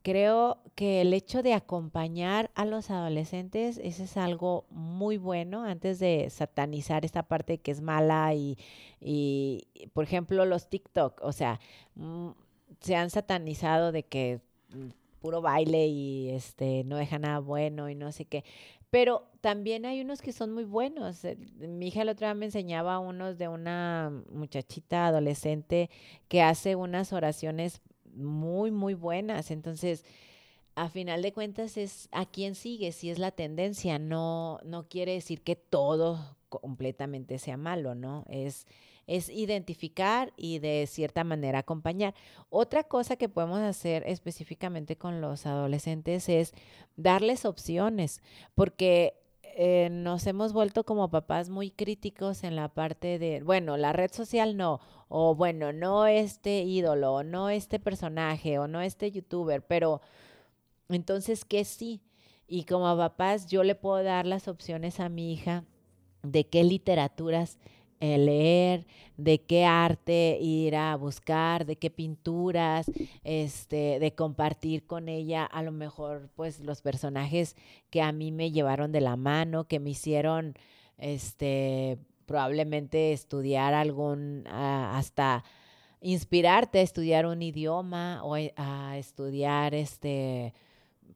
[0.03, 5.99] Creo que el hecho de acompañar a los adolescentes, ese es algo muy bueno antes
[5.99, 8.57] de satanizar esta parte que es mala y,
[8.99, 11.59] y, por ejemplo, los TikTok, o sea,
[11.93, 12.29] mm,
[12.79, 14.41] se han satanizado de que
[14.73, 14.89] mm,
[15.21, 18.43] puro baile y este no deja nada bueno y no sé qué.
[18.91, 21.23] Pero también hay unos que son muy buenos.
[21.25, 25.89] Eh, Mi hija el otro día me enseñaba unos de una muchachita adolescente
[26.27, 27.81] que hace unas oraciones
[28.13, 29.49] muy, muy buenas.
[29.49, 30.03] Entonces,
[30.75, 35.13] a final de cuentas es a quién sigue, si es la tendencia, no, no quiere
[35.13, 38.25] decir que todo completamente sea malo, ¿no?
[38.29, 38.67] Es,
[39.11, 42.15] es identificar y de cierta manera acompañar.
[42.49, 46.53] Otra cosa que podemos hacer específicamente con los adolescentes es
[46.95, 48.21] darles opciones,
[48.55, 53.91] porque eh, nos hemos vuelto como papás muy críticos en la parte de, bueno, la
[53.91, 59.11] red social no, o bueno, no este ídolo, o no este personaje, o no este
[59.11, 60.01] youtuber, pero
[60.87, 62.01] entonces, ¿qué sí?
[62.47, 65.65] Y como papás, yo le puedo dar las opciones a mi hija
[66.23, 67.57] de qué literaturas
[68.01, 68.85] eh, leer,
[69.15, 72.91] de qué arte ir a buscar, de qué pinturas,
[73.23, 77.55] este, de compartir con ella a lo mejor pues los personajes
[77.89, 80.55] que a mí me llevaron de la mano, que me hicieron
[80.97, 85.43] este probablemente estudiar algún ah, hasta
[86.01, 90.53] inspirarte a estudiar un idioma o a, a estudiar este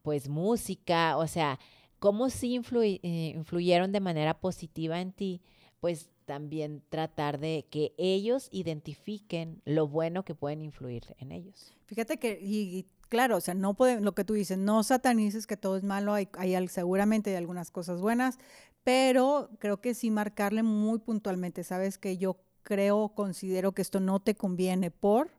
[0.02, 1.60] pues música, o sea,
[1.98, 5.42] cómo sí eh, influyeron de manera positiva en ti,
[5.80, 11.74] pues también tratar de que ellos identifiquen lo bueno que pueden influir en ellos.
[11.86, 15.48] Fíjate que, y, y claro, o sea, no puede, lo que tú dices, no satanices
[15.48, 18.38] que todo es malo, hay, hay seguramente hay algunas cosas buenas,
[18.84, 24.20] pero creo que sí marcarle muy puntualmente, sabes que yo creo, considero que esto no
[24.20, 25.30] te conviene por,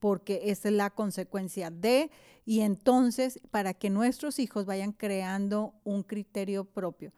[0.00, 2.10] porque esa es la consecuencia de,
[2.44, 7.12] y entonces para que nuestros hijos vayan creando un criterio propio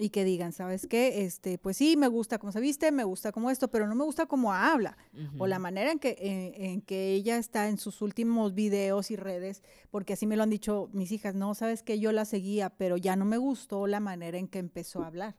[0.00, 1.24] y que digan, ¿sabes qué?
[1.24, 4.04] Este, pues sí, me gusta cómo se viste, me gusta como esto, pero no me
[4.04, 4.96] gusta cómo habla
[5.38, 9.16] o la manera en que, en, en que ella está en sus últimos videos y
[9.16, 12.70] redes, porque así me lo han dicho mis hijas, no, sabes que yo la seguía,
[12.70, 15.34] pero ya no me gustó la manera en que empezó a hablar.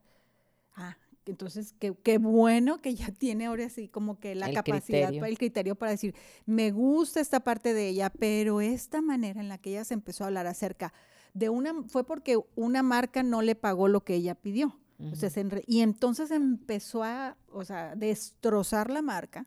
[0.75, 5.07] Ah, entonces, qué, qué bueno que ya tiene ahora sí como que la El capacidad,
[5.07, 5.25] criterio.
[5.25, 9.57] el criterio para decir, me gusta esta parte de ella, pero esta manera en la
[9.57, 10.91] que ella se empezó a hablar acerca
[11.33, 14.75] de una, fue porque una marca no le pagó lo que ella pidió.
[15.11, 15.33] O sea, Ujú.
[15.33, 19.45] se enre- y entonces empezó a, o sea, destrozar la marca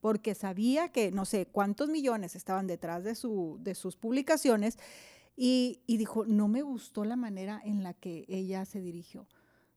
[0.00, 4.78] porque sabía que no sé cuántos millones estaban detrás de, su, de sus publicaciones
[5.36, 9.26] y, y dijo, no me gustó la manera en la que ella se dirigió.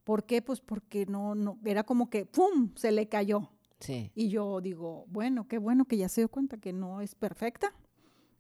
[0.06, 0.42] ¿Por qué?
[0.42, 3.50] Pues porque no, no, era como que, ¡pum!, se le cayó.
[3.82, 7.16] Sí, Y yo digo, bueno, qué bueno que ya se dio cuenta que no es
[7.16, 7.74] perfecta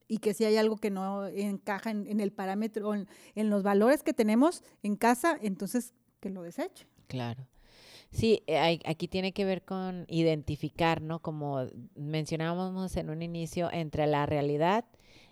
[0.09, 3.63] y que si hay algo que no encaja en, en el parámetro, en, en los
[3.63, 6.85] valores que tenemos en casa, entonces que lo deseche.
[7.07, 7.47] claro.
[8.11, 11.19] Sí, eh, hay- aquí tiene que ver con identificar, ¿no?
[11.21, 14.85] Como mencionábamos en un inicio, entre la realidad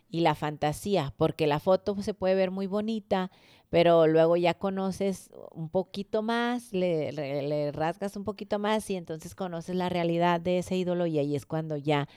[0.10, 3.32] y la fantasía, porque la foto se puede ver muy bonita,
[3.70, 8.96] pero luego ya conoces un poquito más, le, le- le rasgas un poquito más y
[8.96, 12.08] entonces conoces la realidad de ese ídolo y ahí es cuando ya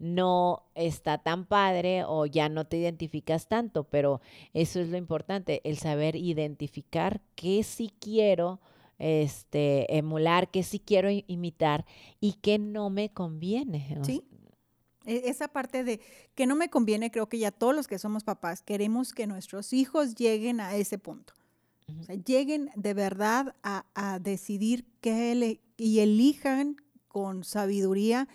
[0.00, 4.20] no está tan padre o ya no te identificas tanto, pero
[4.54, 8.60] eso es lo importante, el saber identificar qué sí quiero
[8.98, 11.84] este, emular, qué sí quiero imitar
[12.18, 13.98] y qué no me conviene.
[14.02, 14.24] Sí.
[15.04, 16.00] E, esa parte de
[16.34, 19.72] que no me conviene, creo que ya todos los que somos papás queremos que nuestros
[19.74, 21.34] hijos lleguen a ese punto.
[22.00, 26.76] O sea, lleguen de verdad a, decidir qué y elijan
[27.08, 28.28] con sabiduría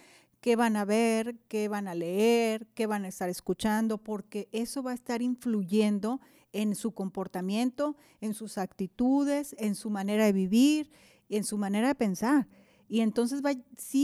[0.46, 4.84] qué van a ver, qué van a leer, qué van a estar escuchando, porque eso
[4.84, 6.22] va a estar influyendo
[6.54, 10.92] en su comportamiento, en sus actitudes, en su manera de vivir,
[11.30, 12.48] en su manera de pensar.
[12.88, 13.54] Y entonces va,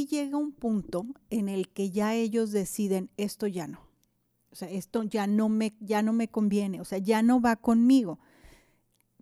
[0.09, 3.87] llega un punto en el que ya ellos deciden, esto ya no.
[4.49, 7.55] O sea, esto ya no me, ya no me conviene, o sea, ya no va
[7.55, 8.17] conmigo.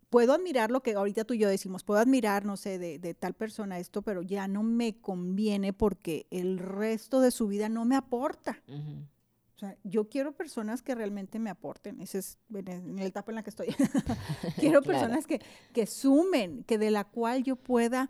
[0.09, 3.33] Puedo admirar lo que ahorita tú y yo decimos, puedo admirar, no sé, de, tal
[3.33, 7.95] persona esto, pero ya no me conviene porque el resto de su vida no me
[7.95, 8.61] aporta.
[8.67, 11.99] O sea, yo quiero personas que realmente me aporten.
[11.99, 13.67] Ese es en la etapa en la que estoy.
[14.57, 15.41] quiero personas que,
[15.73, 18.09] que sumen, que de la cual yo pueda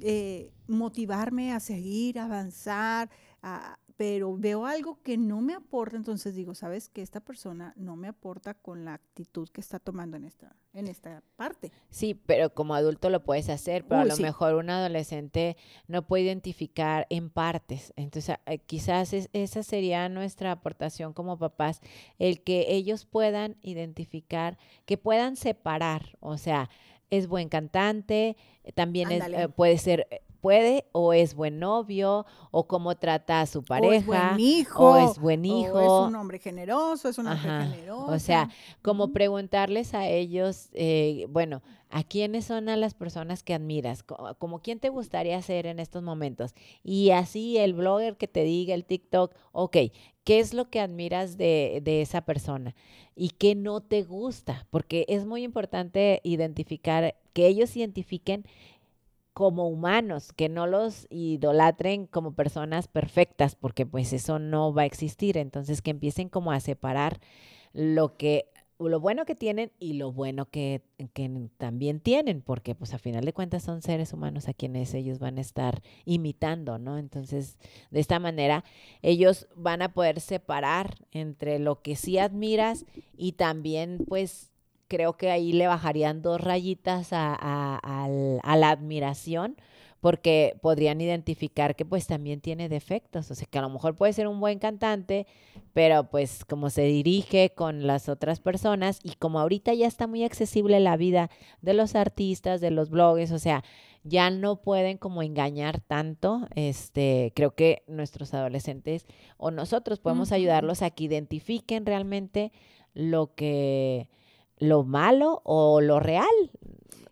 [0.00, 3.10] eh, motivarme a seguir, avanzar,
[3.96, 8.08] pero veo algo que no me aporta, entonces digo, sabes que esta persona no me
[8.08, 11.72] aporta con la actitud que está tomando en esta, en esta parte.
[11.88, 15.56] Sí, pero como adulto lo puedes hacer, pero a lo mejor un adolescente
[15.88, 17.94] no puede identificar en partes.
[17.96, 21.80] Entonces, eh, quizás esa sería nuestra aportación como papás,
[22.18, 26.68] el que ellos puedan identificar, que puedan separar, o sea,
[27.08, 28.36] es buen cantante,
[28.74, 33.46] también es, eh, puede ser eh, puede o es buen novio o cómo trata a
[33.46, 37.08] su pareja o es buen hijo o es buen hijo o es un hombre generoso
[37.08, 38.48] es una mujer generosa o sea
[38.80, 44.04] como preguntarles a ellos eh, bueno a quiénes son a las personas que admiras
[44.38, 46.54] como quién te gustaría ser en estos momentos
[46.84, 49.76] y así el blogger que te diga el TikTok ok
[50.22, 52.76] qué es lo que admiras de, de esa persona
[53.16, 58.44] y qué no te gusta porque es muy importante identificar que ellos identifiquen
[59.36, 64.86] como humanos, que no los idolatren como personas perfectas, porque pues eso no va a
[64.86, 65.36] existir.
[65.36, 67.20] Entonces que empiecen como a separar
[67.74, 70.80] lo que lo bueno que tienen y lo bueno que,
[71.58, 75.36] también tienen, porque pues a final de cuentas son seres humanos a quienes ellos van
[75.36, 76.96] a estar imitando, ¿no?
[76.96, 77.58] Entonces,
[77.90, 78.64] de esta manera,
[79.02, 82.86] ellos van a poder separar entre lo que sí admiras
[83.18, 84.50] y también pues
[84.88, 88.08] creo que ahí le bajarían dos rayitas a,
[88.44, 89.56] la admiración
[90.00, 94.12] porque podrían identificar que pues también tiene defectos, o sea que a lo mejor puede
[94.12, 95.26] ser un buen cantante,
[95.72, 100.22] pero pues como se dirige con las otras personas y como ahorita ya está muy
[100.22, 103.64] accesible la vida de los artistas, de los blogs, o sea,
[104.04, 109.06] ya no pueden como engañar tanto, este, creo que nuestros adolescentes
[109.38, 112.52] o nosotros podemos ayudarlos a que identifiquen realmente
[112.94, 114.08] lo que
[114.58, 116.26] lo malo o lo real.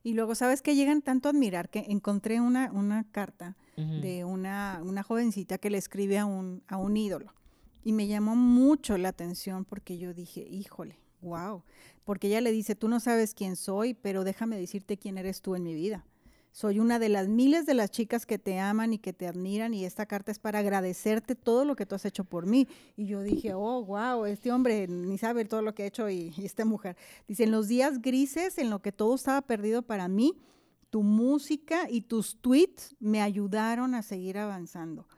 [0.02, 4.80] Y luego, ¿sabes que Llegan tanto a admirar que encontré una, una carta de una,
[4.84, 7.32] una, jovencita que le escribe a un, a un ídolo.
[7.82, 11.64] Y me llamó mucho la atención porque yo dije, híjole, wow.
[12.04, 15.54] Porque ella le dice, tú no sabes quién soy, pero déjame decirte quién eres tú
[15.54, 16.04] en mi vida.
[16.54, 19.74] Soy una de las miles de las chicas que te aman y que te admiran
[19.74, 22.68] y esta carta es para agradecerte todo lo que tú has hecho por mí.
[22.96, 26.32] Y yo dije, oh, wow, este hombre ni sabe todo lo que ha hecho y,
[26.36, 26.96] y esta mujer.
[27.26, 30.36] Dice, en los días grises, en lo que todo estaba perdido para mí,
[30.94, 35.08] tu música y tus tweets me ayudaron a seguir avanzando.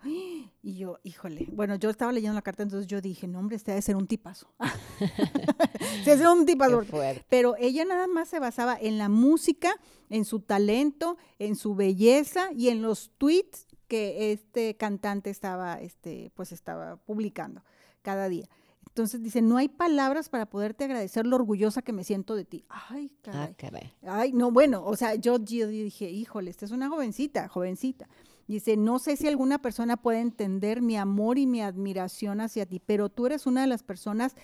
[0.63, 3.73] Y yo, híjole, bueno, yo estaba leyendo la carta, entonces yo dije, no, hombre, este
[3.73, 4.49] debe ser un tipazo.
[6.07, 6.83] debe ser un tipazo.
[7.29, 9.71] Pero ella nada más se basaba en la música,
[10.09, 16.33] en su talento, en su belleza y en los tweets que este cantante estaba, este,
[16.35, 17.63] pues estaba publicando
[18.01, 18.49] cada día.
[18.97, 22.65] Entonces dice, no hay palabras para poderte agradecer lo orgullosa que me siento de ti.
[22.71, 23.93] Ay, ah, caray.
[24.01, 28.09] Ay, no, bueno, o sea, yo, dije, híjole, esta es una jovencita, jovencita.
[28.49, 32.81] Dice, no sé si alguna persona puede entender mi amor y mi admiración hacia ti,
[32.81, 34.35] pero tú eres una de las personas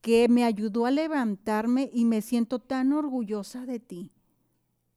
[0.00, 4.10] que me ayudó a levantarme y me siento tan orgullosa de ti.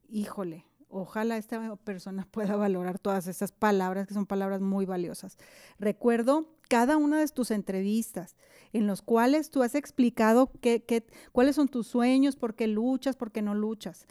[0.09, 5.37] Híjole, ojalá esta persona pueda valorar todas esas palabras, que son palabras muy valiosas.
[5.77, 8.35] Recuerdo cada una de tus entrevistas
[8.75, 13.15] en los cuales tú has explicado qué, qué, cuáles son tus sueños, por qué luchas,
[13.15, 14.05] por qué no luchas.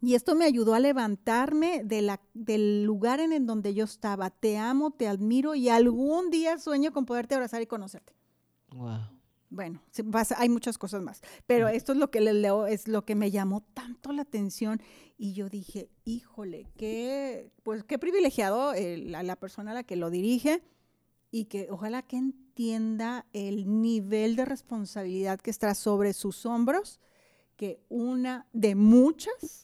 [0.00, 4.30] Y esto me ayudó a levantarme de la, del lugar en el donde yo estaba.
[4.30, 8.12] Te amo, te admiro y algún día sueño con poderte abrazar y conocerte.
[8.74, 9.00] Wow.
[9.50, 9.82] Bueno,
[10.36, 13.30] hay muchas cosas más, pero esto es lo que le leo, es lo que me
[13.30, 14.80] llamó tanto la atención
[15.16, 20.62] y yo dije, híjole, qué, pues qué privilegiado la persona a la que lo dirige
[21.30, 22.16] y que ojalá que
[22.54, 27.00] entienda el nivel de responsabilidad que está sobre sus hombros,
[27.56, 29.63] que una de muchas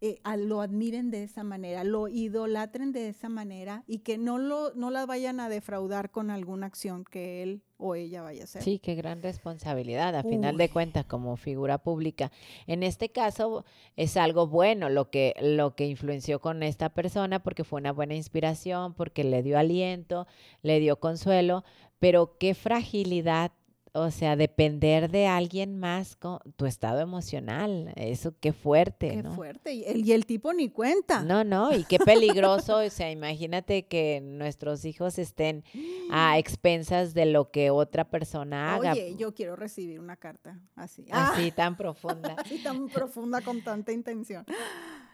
[0.00, 4.72] eh, lo admiren de esa manera, lo idolatren de esa manera y que no, lo,
[4.74, 8.62] no la vayan a defraudar con alguna acción que él o ella vaya a hacer.
[8.62, 12.30] Sí, qué gran responsabilidad, a final de cuentas, como figura pública.
[12.66, 13.64] En este caso
[13.96, 18.14] es algo bueno lo que, lo que influenció con esta persona porque fue una buena
[18.14, 20.26] inspiración, porque le dio aliento,
[20.62, 21.64] le dio consuelo,
[21.98, 23.52] pero qué fragilidad
[23.92, 29.74] o sea, depender de alguien más con tu estado emocional, eso qué fuerte, qué fuerte,
[29.74, 31.22] y el, y el, tipo ni cuenta.
[31.22, 35.64] No, no, y qué peligroso, o sea, imagínate que nuestros hijos estén
[36.10, 38.92] a expensas de lo que otra persona haga.
[38.92, 41.06] Oye, yo quiero recibir una carta así.
[41.10, 42.34] Así tan profunda.
[42.38, 44.44] así tan profunda con tanta intención.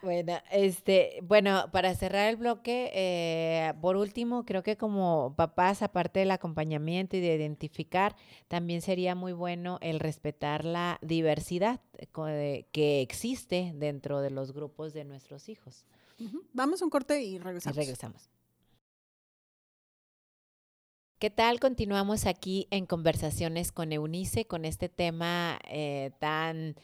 [0.04, 6.20] Bueno, este, bueno, para cerrar el bloque, eh, por último, creo que como papás, aparte
[6.20, 8.14] del acompañamiento y de identificar,
[8.46, 11.80] también sería muy bueno el respetar la diversidad
[12.28, 15.86] eh, que existe dentro de los grupos de nuestros hijos.
[16.52, 17.74] Vamos a un corte y regresamos.
[17.74, 18.28] Y regresamos.
[21.18, 21.60] ¿Qué tal?
[21.60, 26.76] Continuamos aquí en conversaciones con Eunice con este tema eh, tan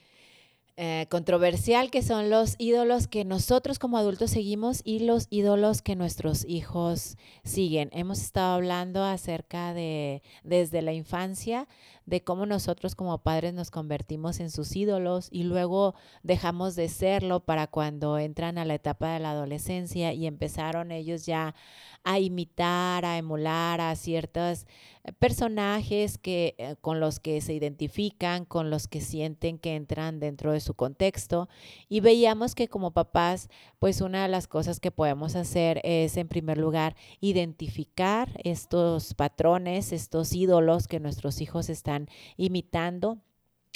[0.82, 5.94] eh, controversial que son los ídolos que nosotros como adultos seguimos y los ídolos que
[5.94, 7.90] nuestros hijos siguen.
[7.92, 11.68] Hemos estado hablando acerca de desde la infancia
[12.10, 15.94] de cómo nosotros como padres nos convertimos en sus ídolos y luego
[16.24, 21.24] dejamos de serlo para cuando entran a la etapa de la adolescencia y empezaron ellos
[21.24, 21.54] ya
[22.02, 24.66] a imitar, a emular a ciertos
[25.04, 30.18] eh, personajes que, eh, con los que se identifican, con los que sienten que entran
[30.18, 31.48] dentro de su contexto.
[31.88, 33.48] Y veíamos que como papás,
[33.78, 39.92] pues una de las cosas que podemos hacer es, en primer lugar, identificar estos patrones,
[39.92, 41.99] estos ídolos que nuestros hijos están
[42.36, 43.18] imitando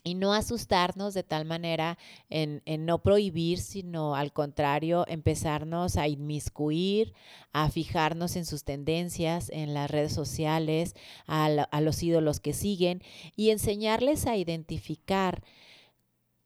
[0.05, 1.99] y no asustarnos de tal manera
[2.29, 7.15] en, no prohibir, sino al contrario, empezarnos a inmiscuir,
[7.53, 10.95] a fijarnos en sus tendencias, en las redes sociales,
[11.27, 11.49] a,
[11.81, 13.03] los ídolos que siguen
[13.35, 15.43] y enseñarles a identificar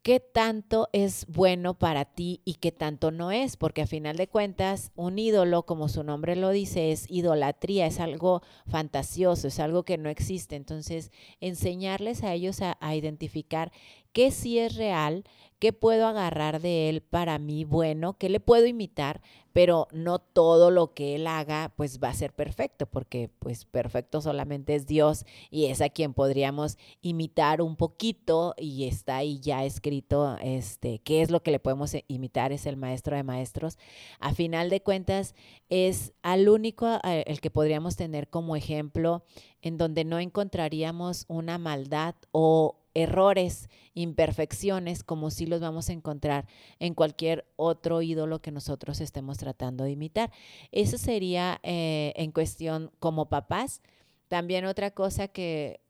[0.09, 4.26] qué tanto es bueno para ti y qué tanto no es, porque a final de
[4.26, 9.82] cuentas, un ídolo, como su nombre lo dice, es idolatría, es algo fantasioso, es algo
[9.82, 10.56] que no existe.
[10.56, 13.70] Entonces, enseñarles a ellos a, identificar
[14.14, 15.24] qué sí es real,
[15.59, 19.20] qué puedo agarrar de él para mí bueno, qué le puedo imitar,
[19.52, 24.20] pero no todo lo que él haga pues va a ser perfecto, porque pues perfecto
[24.20, 29.64] solamente es Dios y es a quien podríamos imitar un poquito y está ahí ya
[29.64, 33.78] escrito este qué es lo que le podemos e, imitar es el maestro de maestros.
[34.20, 35.34] A final de cuentas
[35.68, 39.24] es al único el que podríamos tener como ejemplo
[39.61, 46.46] en donde no encontraríamos una maldad o errores, imperfecciones, como si los vamos a encontrar
[46.78, 50.30] en cualquier otro ídolo que nosotros estemos tratando de imitar.
[50.72, 53.82] Eso sería eh, en cuestión como papás.
[54.28, 55.80] También otra cosa que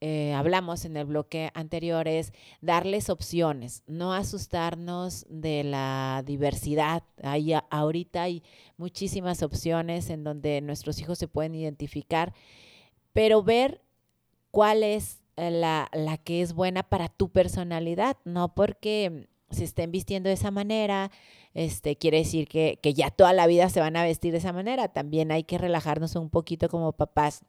[0.00, 7.04] eh, hablamos en el bloque anterior es darles opciones, no asustarnos de la diversidad.
[7.22, 8.42] Hay, ahorita hay
[8.76, 12.34] muchísimas opciones en donde nuestros hijos se pueden identificar,
[13.12, 13.80] pero ver
[14.50, 20.28] cuál es la, la que es buena para tu personalidad, no porque se estén vistiendo
[20.28, 21.10] de esa manera,
[21.54, 24.52] este, quiere decir que, que, ya toda la vida se van a vestir de esa
[24.52, 24.88] manera.
[24.88, 27.44] También hay que relajarnos un poquito como papás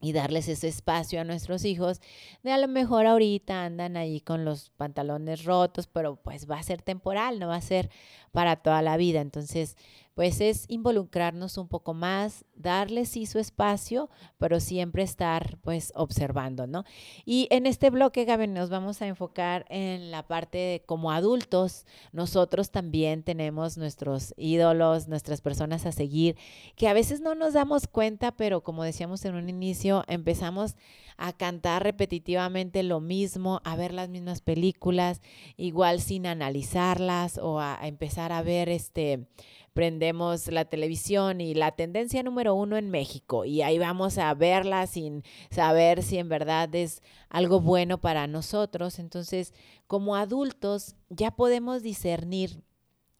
[0.00, 2.00] y darles ese espacio a nuestros hijos
[2.42, 6.62] de a lo mejor ahorita andan ahí con los pantalones rotos, pero pues va a
[6.62, 7.90] ser temporal, no va a ser
[8.32, 9.20] para toda la vida.
[9.20, 9.76] Entonces,
[10.20, 16.66] pues es involucrarnos un poco más, darle sí su espacio, pero siempre estar pues observando,
[16.66, 16.84] ¿no?
[17.24, 21.86] Y en este bloque, Gaby, nos vamos a enfocar en la parte de como adultos,
[22.12, 26.36] nosotros también tenemos nuestros ídolos, nuestras personas a seguir,
[26.76, 30.76] que a veces no nos damos cuenta, pero como decíamos en un inicio, empezamos
[31.16, 35.22] a cantar repetitivamente lo mismo, a ver las mismas películas,
[35.56, 39.26] igual sin analizarlas o a empezar a ver este
[39.72, 44.86] prendemos la televisión y la tendencia número uno en México y ahí vamos a verla
[44.86, 48.98] sin saber si en verdad es algo bueno para nosotros.
[48.98, 49.54] Entonces,
[49.86, 52.62] como adultos ya podemos discernir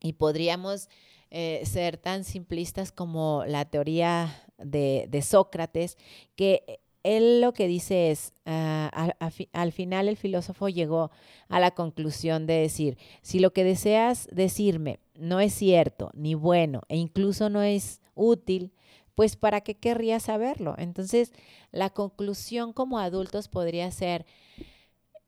[0.01, 0.89] y podríamos
[1.31, 5.97] eh, ser tan simplistas como la teoría de, de Sócrates,
[6.35, 9.15] que él lo que dice es, ah,
[9.53, 11.11] al final el filósofo llegó
[11.49, 16.83] a la conclusión de decir, si lo que deseas decirme no es cierto, ni bueno,
[16.89, 18.73] e incluso no es útil,
[19.15, 20.75] pues ¿para qué querría saberlo?
[20.79, 21.33] Entonces,
[21.73, 24.25] la conclusión como adultos podría ser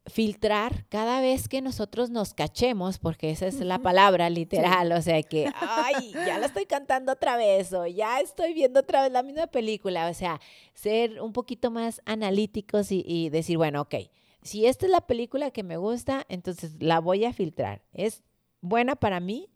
[0.07, 5.23] filtrar cada vez que nosotros nos cachemos, porque esa es la palabra literal, o sea
[5.23, 9.23] que, ay, ya la estoy cantando otra vez o ya estoy viendo otra vez la
[9.23, 10.41] misma película, o sea,
[10.75, 13.95] ser un poquito más analíticos y, y decir, bueno, ok,
[14.43, 17.83] si esta es la película que me gusta, entonces la voy a filtrar.
[17.93, 18.23] ¿Es
[18.61, 19.49] buena para mí?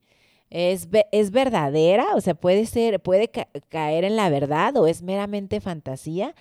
[0.49, 2.15] ¿Es, es verdadera?
[2.15, 3.29] O sea, puede ser, puede
[3.69, 6.35] caer en la verdad o es meramente fantasía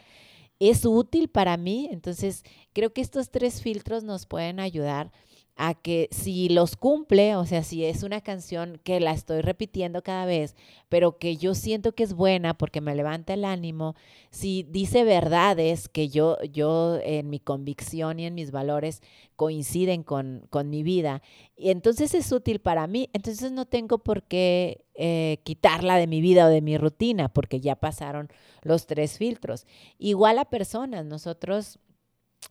[0.60, 1.90] es útil para mí.
[1.92, 2.44] Entonces,
[2.74, 5.12] creo que estos tres filtros nos pueden ayudar
[5.58, 10.04] a que si los cumple, o sea, si es una canción que la estoy repitiendo
[10.04, 10.56] cada vez,
[10.90, 13.96] pero que yo siento que es buena porque me levanta el ánimo,
[14.32, 19.02] si dice verdades que yo, yo en mi convicción y en mis valores
[19.38, 21.22] coinciden con, con mi vida,
[21.56, 26.20] y entonces es útil para mí, entonces no tengo por qué eh, quitarla de mi
[26.20, 28.30] vida o de mi rutina, porque ya pasaron
[28.62, 29.66] los tres filtros.
[30.00, 31.80] Igual a personas, nosotros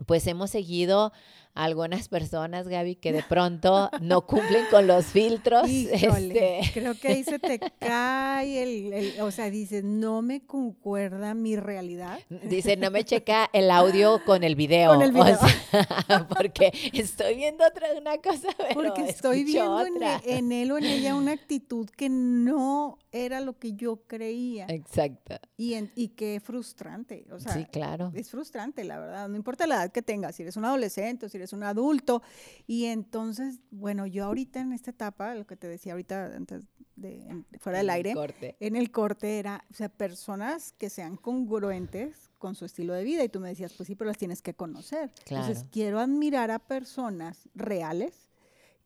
[0.07, 1.13] pues hemos seguido
[1.55, 5.69] algunas personas, Gaby, que de pronto no cumplen con los filtros.
[5.69, 6.61] Este...
[6.73, 12.19] Creo que ahí se te cae el, o sea, dices, no me concuerda mi realidad.
[12.29, 14.95] Dice, no me checa el audio con el video.
[14.95, 15.39] Con el video.
[16.37, 20.85] porque estoy viendo otra una cosa, Porque estoy viendo en, e, en, él o en
[20.85, 24.67] ella una actitud que no era lo que yo creía.
[24.69, 25.37] Exacto.
[25.57, 27.27] Y, en, y qué frustrante.
[27.31, 28.11] O sea, sí, claro.
[28.15, 29.29] Es frustrante, la verdad.
[29.29, 32.23] No importa la edad que tengas, si eres un adolescente o si eres un adulto.
[32.67, 36.67] Y entonces, bueno, yo ahorita en esta etapa, lo que te decía ahorita antes
[36.97, 38.15] de, fuera del aire,
[38.61, 43.25] en el corte era, o sea, personas que sean congruentes con su estilo de vida.
[43.25, 45.13] Y tú me decías, pues sí, pero las tienes que conocer.
[45.27, 48.29] Entonces, quiero admirar a personas reales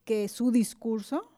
[0.04, 1.30] que su discurso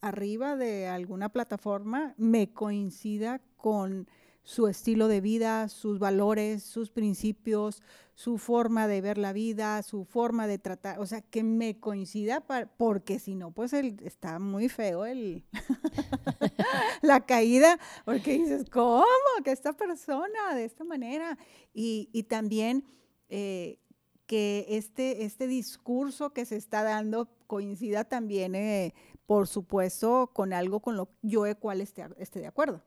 [0.00, 4.08] arriba de alguna plataforma me coincida con
[4.48, 7.82] su estilo de vida, sus valores, sus principios,
[8.14, 12.42] su forma de ver la vida, su forma de tratar, o sea, que me coincida,
[12.78, 15.44] porque si no, pues el, está muy feo el
[17.02, 19.04] la caída, porque dices, ¿cómo?
[19.44, 21.36] Que esta persona de esta manera.
[21.74, 22.86] Y, y también
[23.28, 23.78] eh,
[24.24, 28.94] que este, este discurso que se está dando coincida también, eh,
[29.26, 32.82] por supuesto, con algo con lo yo cual esté, esté de acuerdo.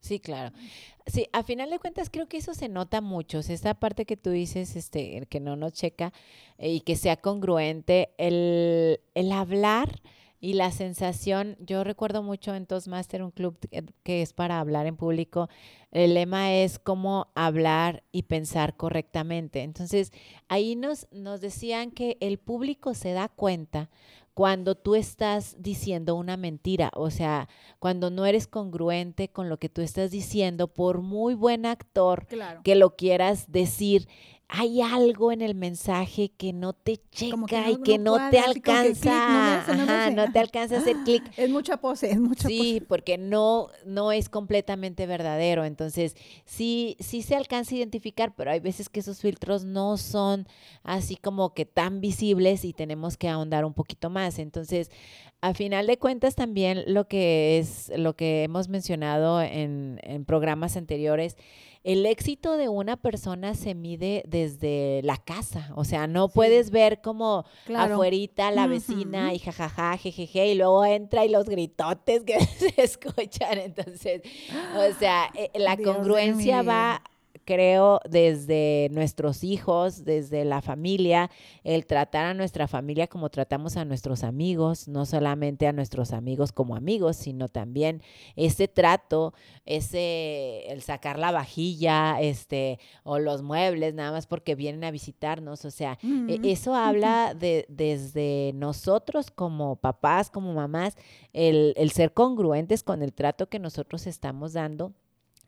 [0.00, 0.54] Sí, claro.
[1.06, 3.38] Sí, a final de cuentas creo que eso se nota mucho.
[3.40, 6.12] esta parte que tú dices, este, que no nos checa
[6.58, 10.00] eh, y que sea congruente, el, el hablar
[10.40, 13.58] y la sensación, yo recuerdo mucho en Toastmaster, un club
[14.02, 15.50] que es para hablar en público,
[15.90, 19.60] el lema es cómo hablar y pensar correctamente.
[19.62, 20.12] Entonces,
[20.48, 23.90] ahí nos, nos decían que el público se da cuenta
[24.40, 27.46] cuando tú estás diciendo una mentira, o sea,
[27.78, 32.26] cuando no eres congruente con lo que tú estás diciendo, por muy buen actor
[32.64, 34.08] que lo quieras decir,
[34.52, 39.64] hay algo en el mensaje que no te checa y que no, te alcanza,
[40.12, 41.22] no, te alcanza a hacer clic.
[41.36, 45.64] Es mucha pose, es mucha Sí, porque no, no es completamente verdadero.
[45.64, 50.48] Entonces, sí, sí se alcanza a identificar, pero hay veces que esos filtros no son
[50.82, 54.40] así como que tan visibles y tenemos que ahondar un poquito más.
[54.40, 54.90] Entonces,
[55.42, 60.76] a final de cuentas también lo que es, lo que hemos mencionado en, en programas
[60.76, 61.36] anteriores,
[61.82, 67.00] el éxito de una persona se mide desde la casa, o sea, no puedes ver
[67.00, 72.74] como afuerita la vecina y jajaja, jejeje, y luego entra y los gritotes que se
[72.76, 74.22] escuchan, entonces,
[74.76, 77.02] o sea, eh, la congruencia va
[77.50, 81.32] creo, desde nuestros hijos, desde la familia,
[81.64, 86.52] el tratar a nuestra familia como tratamos a nuestros amigos, no solamente a nuestros amigos
[86.52, 88.04] como amigos, sino también
[88.36, 89.34] ese trato,
[89.66, 95.64] ese, el sacar la vajilla, este, o los muebles, nada más porque vienen a visitarnos,
[95.64, 95.98] o sea,
[96.28, 100.96] e, eso habla de, desde nosotros como papás, como mamás,
[101.32, 104.92] el, el ser congruentes con el trato que nosotros estamos dando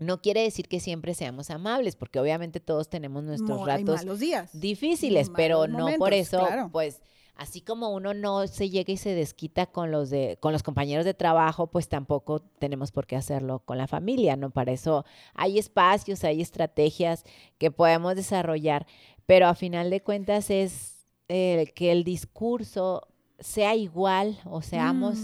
[0.03, 5.31] no quiere decir que siempre seamos amables, porque obviamente todos tenemos nuestros ratos días, difíciles,
[5.35, 7.01] pero no por eso, pues
[7.35, 11.05] así como uno no se llega y se desquita con los de con los compañeros
[11.05, 14.51] de trabajo, pues tampoco tenemos por qué hacerlo con la familia, ¿no?
[14.51, 17.25] Para eso hay espacios, hay estrategias
[17.59, 18.87] que podemos desarrollar,
[19.27, 25.19] pero a final de cuentas es eh, que el discurso sea igual o seamos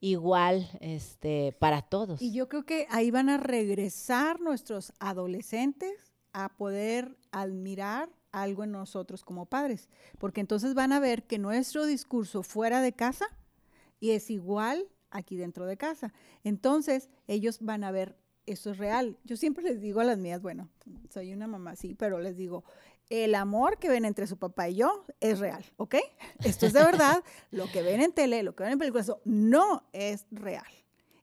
[0.00, 2.22] igual este, para todos.
[2.22, 8.72] Y yo creo que ahí van a regresar nuestros adolescentes a poder admirar algo en
[8.72, 9.88] nosotros como padres,
[10.18, 13.26] porque entonces van a ver que nuestro discurso fuera de casa
[14.00, 16.12] y es igual aquí dentro de casa.
[16.44, 19.18] Entonces ellos van a ver eso es real.
[19.24, 20.68] Yo siempre les digo a las mías, bueno,
[21.10, 22.64] soy una mamá, sí, pero les digo,
[23.10, 25.96] el amor que ven entre su papá y yo es real, ¿ok?
[26.44, 27.22] Esto es de verdad.
[27.50, 30.66] lo que ven en tele, lo que ven en películas, no es real.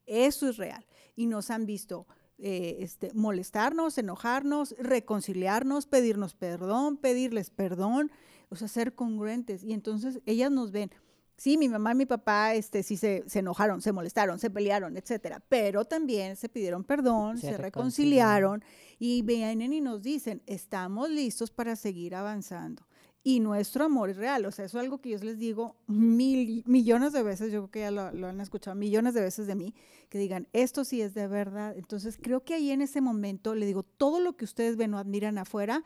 [0.05, 0.85] Eso es real.
[1.15, 2.07] Y nos han visto
[2.37, 8.11] eh, este, molestarnos, enojarnos, reconciliarnos, pedirnos perdón, pedirles perdón,
[8.49, 9.63] o sea, ser congruentes.
[9.63, 10.91] Y entonces ellas nos ven.
[11.37, 15.43] Sí, mi mamá y mi papá este, sí se, enojaron, se molestaron, se pelearon, etcétera,
[15.49, 18.63] pero también se pidieron perdón, se, reconciliaron
[18.99, 22.85] y vienen y nos dicen, estamos listos para seguir avanzando
[23.27, 24.45] y nuestro amor es real.
[24.45, 27.71] O sea, eso es algo que yo les digo mil, millones de veces, yo creo
[27.71, 29.73] que ya lo, han escuchado millones de veces de mí,
[30.09, 31.75] que digan, esto sí es de verdad.
[31.75, 34.99] Entonces, creo que ahí en ese momento le digo, todo lo que ustedes ven o
[34.99, 35.83] admiran afuera,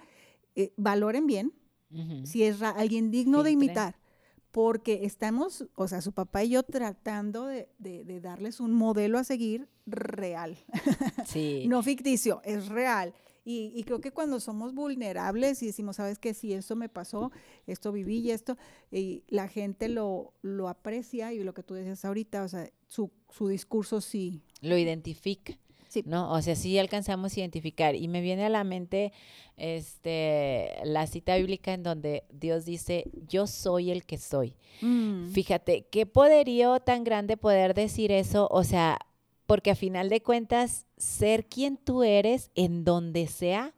[0.56, 1.54] eh, valoren bien,
[2.26, 3.98] si es alguien digno de imitar,
[4.52, 9.24] porque estamos, o sea, su papá y yo tratando de, de darles un modelo a
[9.24, 10.58] seguir real.
[11.26, 11.66] Sí.
[11.68, 13.14] no ficticio, es real.
[13.52, 17.32] Y, creo que cuando somos vulnerables y decimos, sabes que si esto me pasó,
[17.66, 18.58] esto viví y esto,
[18.92, 23.10] y la gente lo, lo aprecia y lo que tú decías ahorita, o sea, su,
[23.30, 24.44] su discurso sí.
[24.62, 25.58] Lo identifica.
[25.90, 26.04] Sí.
[26.06, 26.32] ¿no?
[26.32, 27.96] O sea, sí alcanzamos a identificar.
[27.96, 29.12] Y me viene a la mente
[29.58, 34.56] este, la cita bíblica en donde Dios dice, yo soy el que soy.
[34.82, 35.32] Mm.
[35.32, 38.48] Fíjate, qué poderío tan grande poder decir eso.
[38.52, 39.00] O sea,
[39.46, 43.74] porque a final de cuentas, ser quien tú eres en donde sea,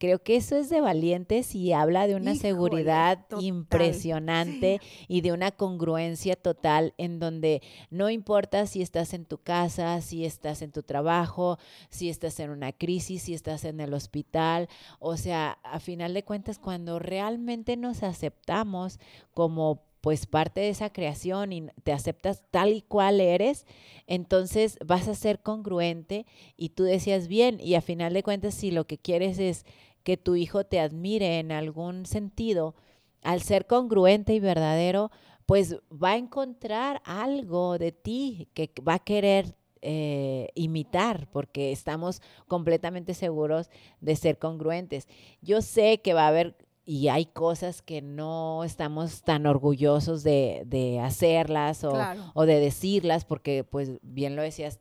[0.00, 5.50] creo que eso es de valientes y habla de una seguridad impresionante y de una
[5.50, 10.82] congruencia total en donde no importa si estás en tu casa, si estás en tu
[10.82, 11.58] trabajo,
[11.90, 14.70] si estás en una crisis, si estás en el hospital,
[15.00, 18.98] o sea, a final de cuentas cuando realmente nos aceptamos
[19.34, 23.66] como pues parte de esa creación y te aceptas tal y cual eres,
[24.06, 26.24] entonces vas a ser congruente
[26.56, 29.66] y tú decías bien y a final de cuentas si lo que quieres es
[30.02, 32.74] que tu hijo te admire en algún sentido,
[33.22, 35.10] al ser congruente y verdadero,
[35.46, 42.22] pues va a encontrar algo de ti que va a querer eh, imitar, porque estamos
[42.46, 43.70] completamente seguros
[44.00, 45.08] de ser congruentes.
[45.42, 51.00] Yo sé que va a haber y hay cosas que no estamos tan orgullosos de,
[51.02, 51.92] hacerlas o,
[52.34, 54.80] o, de decirlas, porque pues bien lo decías,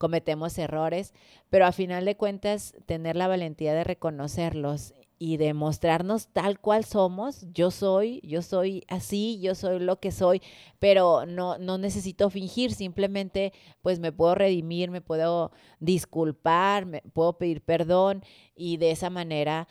[0.00, 1.12] cometemos errores,
[1.50, 6.86] pero a final de cuentas tener la valentía de reconocerlos y de mostrarnos tal cual
[6.86, 10.40] somos, yo soy, yo soy así, yo soy lo que soy,
[10.78, 17.36] pero no, no necesito fingir, simplemente pues me puedo redimir, me puedo disculpar, me puedo
[17.36, 18.24] pedir perdón
[18.54, 19.68] y de esa manera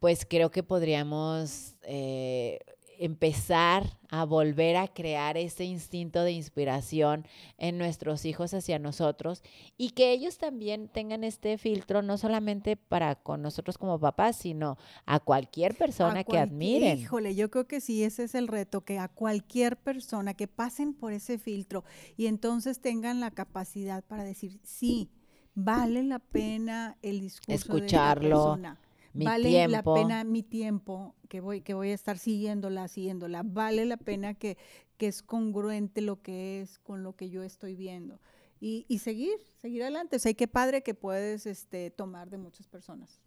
[0.00, 2.58] pues creo que podríamos eh,
[3.00, 7.26] empezar a volver a crear ese instinto de inspiración
[7.56, 9.42] en nuestros hijos hacia nosotros
[9.78, 14.76] y que ellos también tengan este filtro no solamente para con nosotros como papás, sino
[15.06, 16.98] a cualquier persona que admiren.
[16.98, 20.92] Híjole, yo creo que sí, ese es el reto, que a cualquier persona que pasen
[20.92, 21.84] por ese filtro
[22.18, 25.10] y entonces tengan la capacidad para decir, sí,
[25.54, 28.22] vale la pena el discurso Escucharlo.
[28.22, 32.88] de la persona vale la pena mi tiempo que voy, que voy a estar siguiéndola,
[32.88, 34.56] siguiéndola, vale la pena que,
[34.96, 38.20] que es congruente lo que es con lo que yo estoy viendo.
[38.62, 40.16] Y, y, seguir, seguir adelante.
[40.16, 43.18] O sea, qué padre que puedes este, tomar de muchas personas.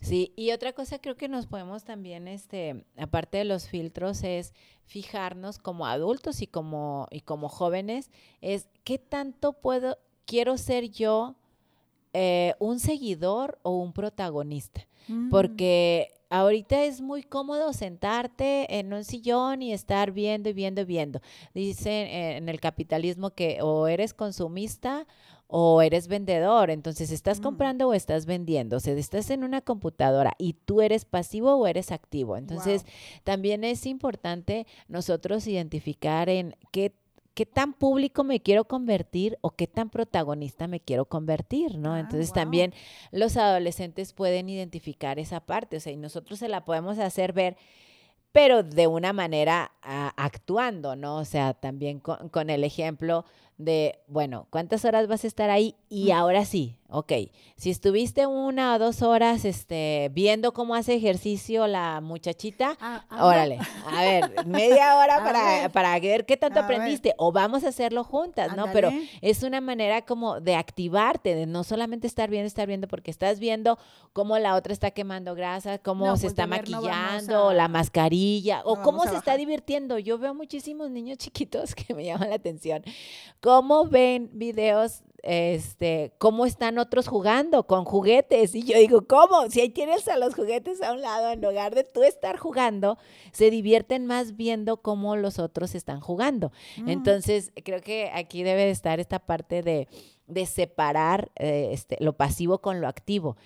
[0.00, 4.54] Sí, y otra cosa creo que nos podemos también, este, aparte de los filtros, es
[4.84, 11.34] fijarnos como adultos y como, y como jóvenes, es qué tanto puedo, quiero ser yo
[12.18, 14.86] eh, un seguidor o un protagonista.
[15.06, 15.28] Mm.
[15.28, 20.84] Porque ahorita es muy cómodo sentarte en un sillón y estar viendo y viendo y
[20.86, 21.20] viendo.
[21.52, 25.06] Dicen en el capitalismo que o eres consumista
[25.46, 26.70] o eres vendedor.
[26.70, 27.42] Entonces, ¿estás mm.
[27.42, 28.78] comprando o estás vendiendo?
[28.78, 32.38] O sea, estás en una computadora y tú eres pasivo o eres activo.
[32.38, 32.86] Entonces,
[33.24, 36.94] también es importante nosotros identificar en qué
[37.36, 41.92] qué tan público me quiero convertir o qué tan protagonista me quiero convertir, ¿no?
[41.92, 42.72] Ah, Entonces también
[43.12, 47.58] los adolescentes pueden identificar esa parte, o sea, y nosotros se la podemos hacer ver,
[48.32, 51.18] pero de una manera ah, actuando, ¿no?
[51.18, 53.26] O sea, también con, con el ejemplo
[53.58, 55.76] de, bueno, ¿cuántas horas vas a estar ahí?
[55.88, 57.12] Y ahora sí, ok,
[57.56, 63.26] si estuviste una o dos horas este, viendo cómo hace ejercicio la muchachita, ah, ah,
[63.26, 68.04] órale, a ver, media hora para, para ver qué tanto aprendiste, o vamos a hacerlo
[68.04, 68.66] juntas, ¿no?
[68.72, 68.90] Pero
[69.22, 73.40] es una manera como de activarte, de no solamente estar viendo, estar viendo, porque estás
[73.40, 73.78] viendo
[74.12, 79.16] cómo la otra está quemando grasa, cómo se está maquillando, la mascarilla, o cómo se
[79.16, 79.98] está divirtiendo.
[79.98, 82.82] Yo veo muchísimos niños chiquitos que me llaman la atención
[83.46, 87.64] cómo ven videos este, ¿cómo están otros jugando?
[87.64, 88.56] Con juguetes.
[88.56, 89.48] Y yo digo, ¿cómo?
[89.50, 92.98] Si ahí tienes a los juguetes a un lado, en lugar de tú estar jugando,
[93.30, 96.50] se divierten más viendo cómo los otros están jugando.
[96.76, 96.88] Mm.
[96.88, 99.86] Entonces, creo que aquí debe de estar esta parte de
[100.26, 103.36] de separar eh, este, lo pasivo con lo activo.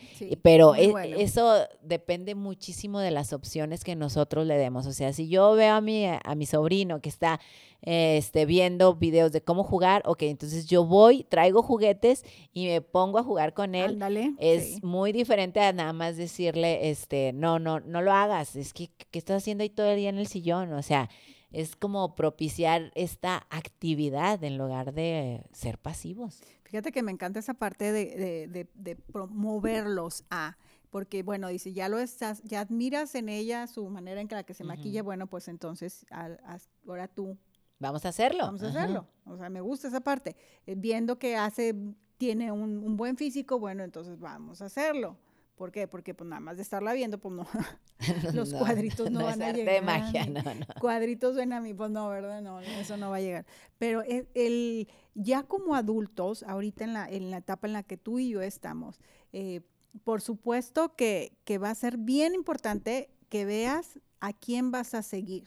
[0.42, 4.86] Pero e, eso depende muchísimo de las opciones que nosotros le demos.
[4.86, 7.40] O sea, si yo veo a mi, a mi sobrino que está
[7.82, 13.18] este, viendo videos de cómo jugar, ok, entonces yo voy, traigo juguetes y me pongo
[13.18, 13.98] a jugar con él.
[14.38, 18.90] Es muy diferente a nada más decirle, este, no, no, no lo hagas, es que,
[19.10, 20.72] ¿qué estás haciendo ahí todo el día en el sillón?
[20.72, 21.08] O sea,
[21.52, 26.40] es como propiciar esta actividad en lugar de ser pasivos.
[26.70, 30.56] Fíjate que me encanta esa parte de, de promoverlos a
[30.90, 34.42] porque bueno, dice, ya lo estás, ya admiras en ella su manera en que la
[34.42, 37.38] que se maquilla, bueno, pues entonces ahora tú
[37.78, 38.44] Vamos a hacerlo.
[38.44, 39.06] Vamos a hacerlo.
[39.24, 40.36] O sea, me gusta esa parte.
[40.66, 41.74] Eh, viendo que hace,
[42.18, 45.16] tiene un, buen físico, bueno, entonces vamos a hacerlo.
[45.60, 45.86] ¿Por qué?
[45.86, 47.46] Porque pues nada más de estarla viendo, pues no,
[48.34, 49.74] los cuadritos no, van a llegar.
[49.74, 50.66] de magia, no, no.
[50.80, 52.40] Cuadritos ven a mí, pues no, ¿verdad?
[52.40, 53.44] No, eso no va a llegar.
[53.76, 58.18] Pero el, ya como adultos, ahorita en la, en la etapa en la que tú
[58.18, 59.00] y yo estamos,
[59.34, 59.60] eh,
[60.02, 65.02] por supuesto que, que va a ser bien importante que veas a quién vas a
[65.02, 65.46] seguir.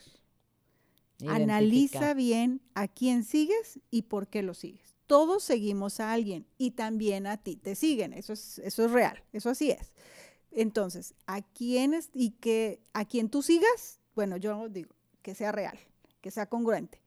[1.28, 4.93] Analiza bien a quién sigues y por qué lo sigues.
[5.14, 8.14] Todos seguimos a alguien y también a ti te siguen.
[8.14, 9.94] Eso es, eso es real, eso así es.
[10.50, 14.90] Entonces, a quiénes y que a quien tú sigas, bueno, yo digo
[15.22, 15.78] que sea real,
[16.20, 17.00] que sea congruente.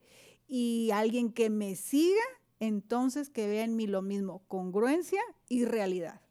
[0.47, 2.23] Y alguien que me siga,
[2.61, 6.21] entonces que vea en mí lo mismo, congruencia y realidad.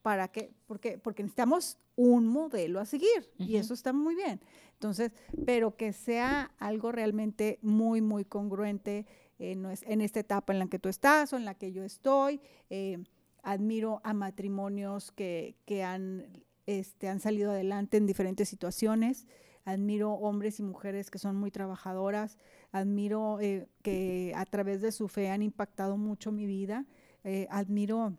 [0.00, 0.54] ¿Para qué?
[0.66, 4.40] Porque, porque necesitamos un modelo a seguir y eso está muy bien.
[4.72, 5.12] Entonces,
[5.44, 9.04] pero que sea algo realmente muy, muy congruente
[9.40, 12.40] en, en esta etapa en la que tú estás o en la que yo estoy.
[12.68, 13.02] Eh,
[13.42, 16.26] admiro a matrimonios que, que han,
[16.66, 19.26] este, han salido adelante en diferentes situaciones.
[19.64, 22.38] Admiro hombres y mujeres que son muy trabajadoras.
[22.70, 26.86] Admiro eh, que a través de su fe han impactado mucho mi vida.
[27.24, 28.16] Eh, admiro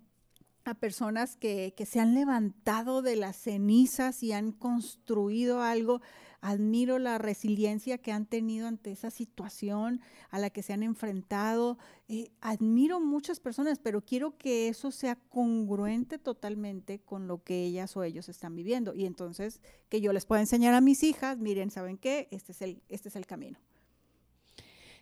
[0.63, 6.01] a personas que, que, se han levantado de las cenizas y han construido algo
[6.41, 11.77] admiro la resiliencia que han tenido ante esa situación a la que se han enfrentado.
[12.09, 17.95] Eh, admiro muchas personas, pero quiero que eso sea congruente totalmente con lo que ellas
[17.95, 18.93] o ellos están viviendo.
[18.93, 22.27] Y entonces que yo les pueda enseñar a mis hijas, miren, ¿saben qué?
[22.31, 23.59] Este es el, este es el camino.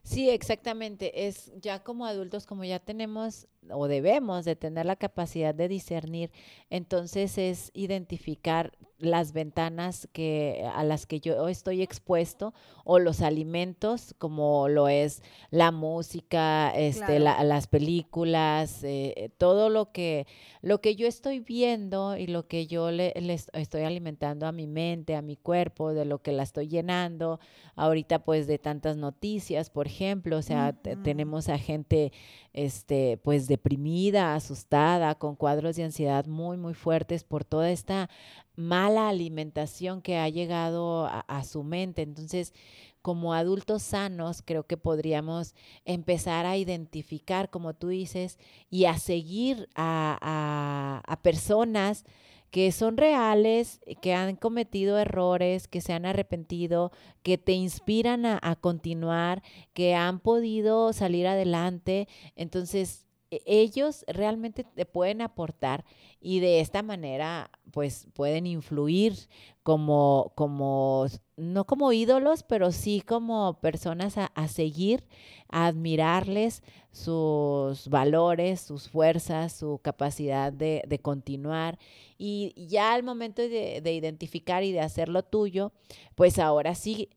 [0.03, 1.27] Sí, exactamente.
[1.27, 6.31] Es ya como adultos, como ya tenemos o debemos de tener la capacidad de discernir,
[6.69, 12.53] entonces es identificar las ventanas que a las que yo estoy expuesto
[12.83, 20.27] o los alimentos como lo es la música este las películas eh, todo lo que
[20.61, 23.13] lo que yo estoy viendo y lo que yo le,
[23.53, 27.39] estoy alimentando a mi mente a mi cuerpo de lo que la estoy llenando
[27.75, 32.11] ahorita pues de tantas noticias por ejemplo o sea tenemos a gente
[32.53, 38.09] este pues deprimida asustada con cuadros de ansiedad muy muy fuertes por toda esta
[38.55, 42.01] mala alimentación que ha llegado a, su mente.
[42.01, 42.53] Entonces,
[43.01, 48.37] como adultos sanos, creo que podríamos empezar a identificar, como tú dices,
[48.69, 52.03] y a seguir a, a personas
[52.51, 56.91] que son reales, que han cometido errores, que se han arrepentido,
[57.23, 59.43] que te inspiran a, continuar,
[59.73, 62.07] que han podido salir adelante.
[62.35, 65.85] Entonces, e, ellos realmente te pueden aportar
[66.19, 69.15] y de esta manera pues pueden influir
[69.63, 71.05] como, como
[71.39, 75.05] no como ídolos, pero sí como personas a, seguir,
[75.49, 81.79] a admirarles sus valores, sus fuerzas, su capacidad de, de continuar.
[82.17, 85.71] Y ya al momento de, de identificar y de hacerlo tuyo,
[86.15, 87.09] pues ahora sí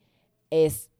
[0.50, 0.90] es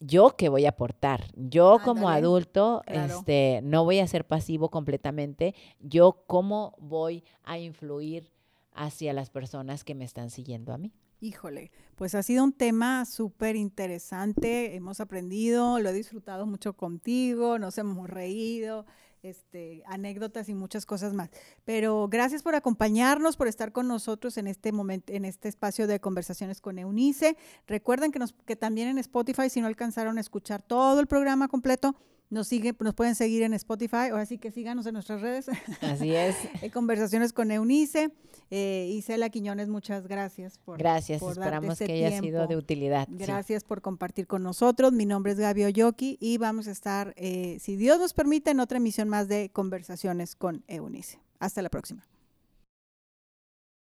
[0.00, 1.24] yo qué voy a aportar.
[1.34, 5.54] Yo como adulto, este, no voy a ser pasivo completamente.
[5.80, 8.30] Yo cómo voy a influir
[8.72, 10.92] hacia las personas que me están siguiendo a mí.
[11.24, 17.58] Híjole, pues ha sido un tema súper interesante, hemos aprendido, lo he disfrutado mucho contigo,
[17.58, 18.84] nos hemos reído,
[19.22, 21.30] este, anécdotas y muchas cosas más.
[21.64, 25.98] Pero gracias por acompañarnos, por estar con nosotros en este momento, en este espacio de
[25.98, 27.38] conversaciones con Eunice.
[27.66, 31.48] Recuerden que, nos, que también en Spotify, si no alcanzaron a escuchar todo el programa
[31.48, 31.96] completo,
[32.34, 35.46] Nos, sigue, nos pueden seguir en Spotify, o así que síganos en nuestras redes.
[35.80, 36.34] Así es.
[36.72, 38.10] Conversaciones con Eunice.
[38.50, 43.06] Eh, Isela Quiñones, muchas gracias por Gracias, esperamos que haya sido de utilidad.
[43.08, 44.92] Gracias por compartir con nosotros.
[44.92, 48.58] Mi nombre es Gaby Oyoki y vamos a estar, eh, si Dios nos permite, en
[48.58, 51.20] otra emisión más de Conversaciones con Eunice.
[51.38, 52.04] Hasta la próxima.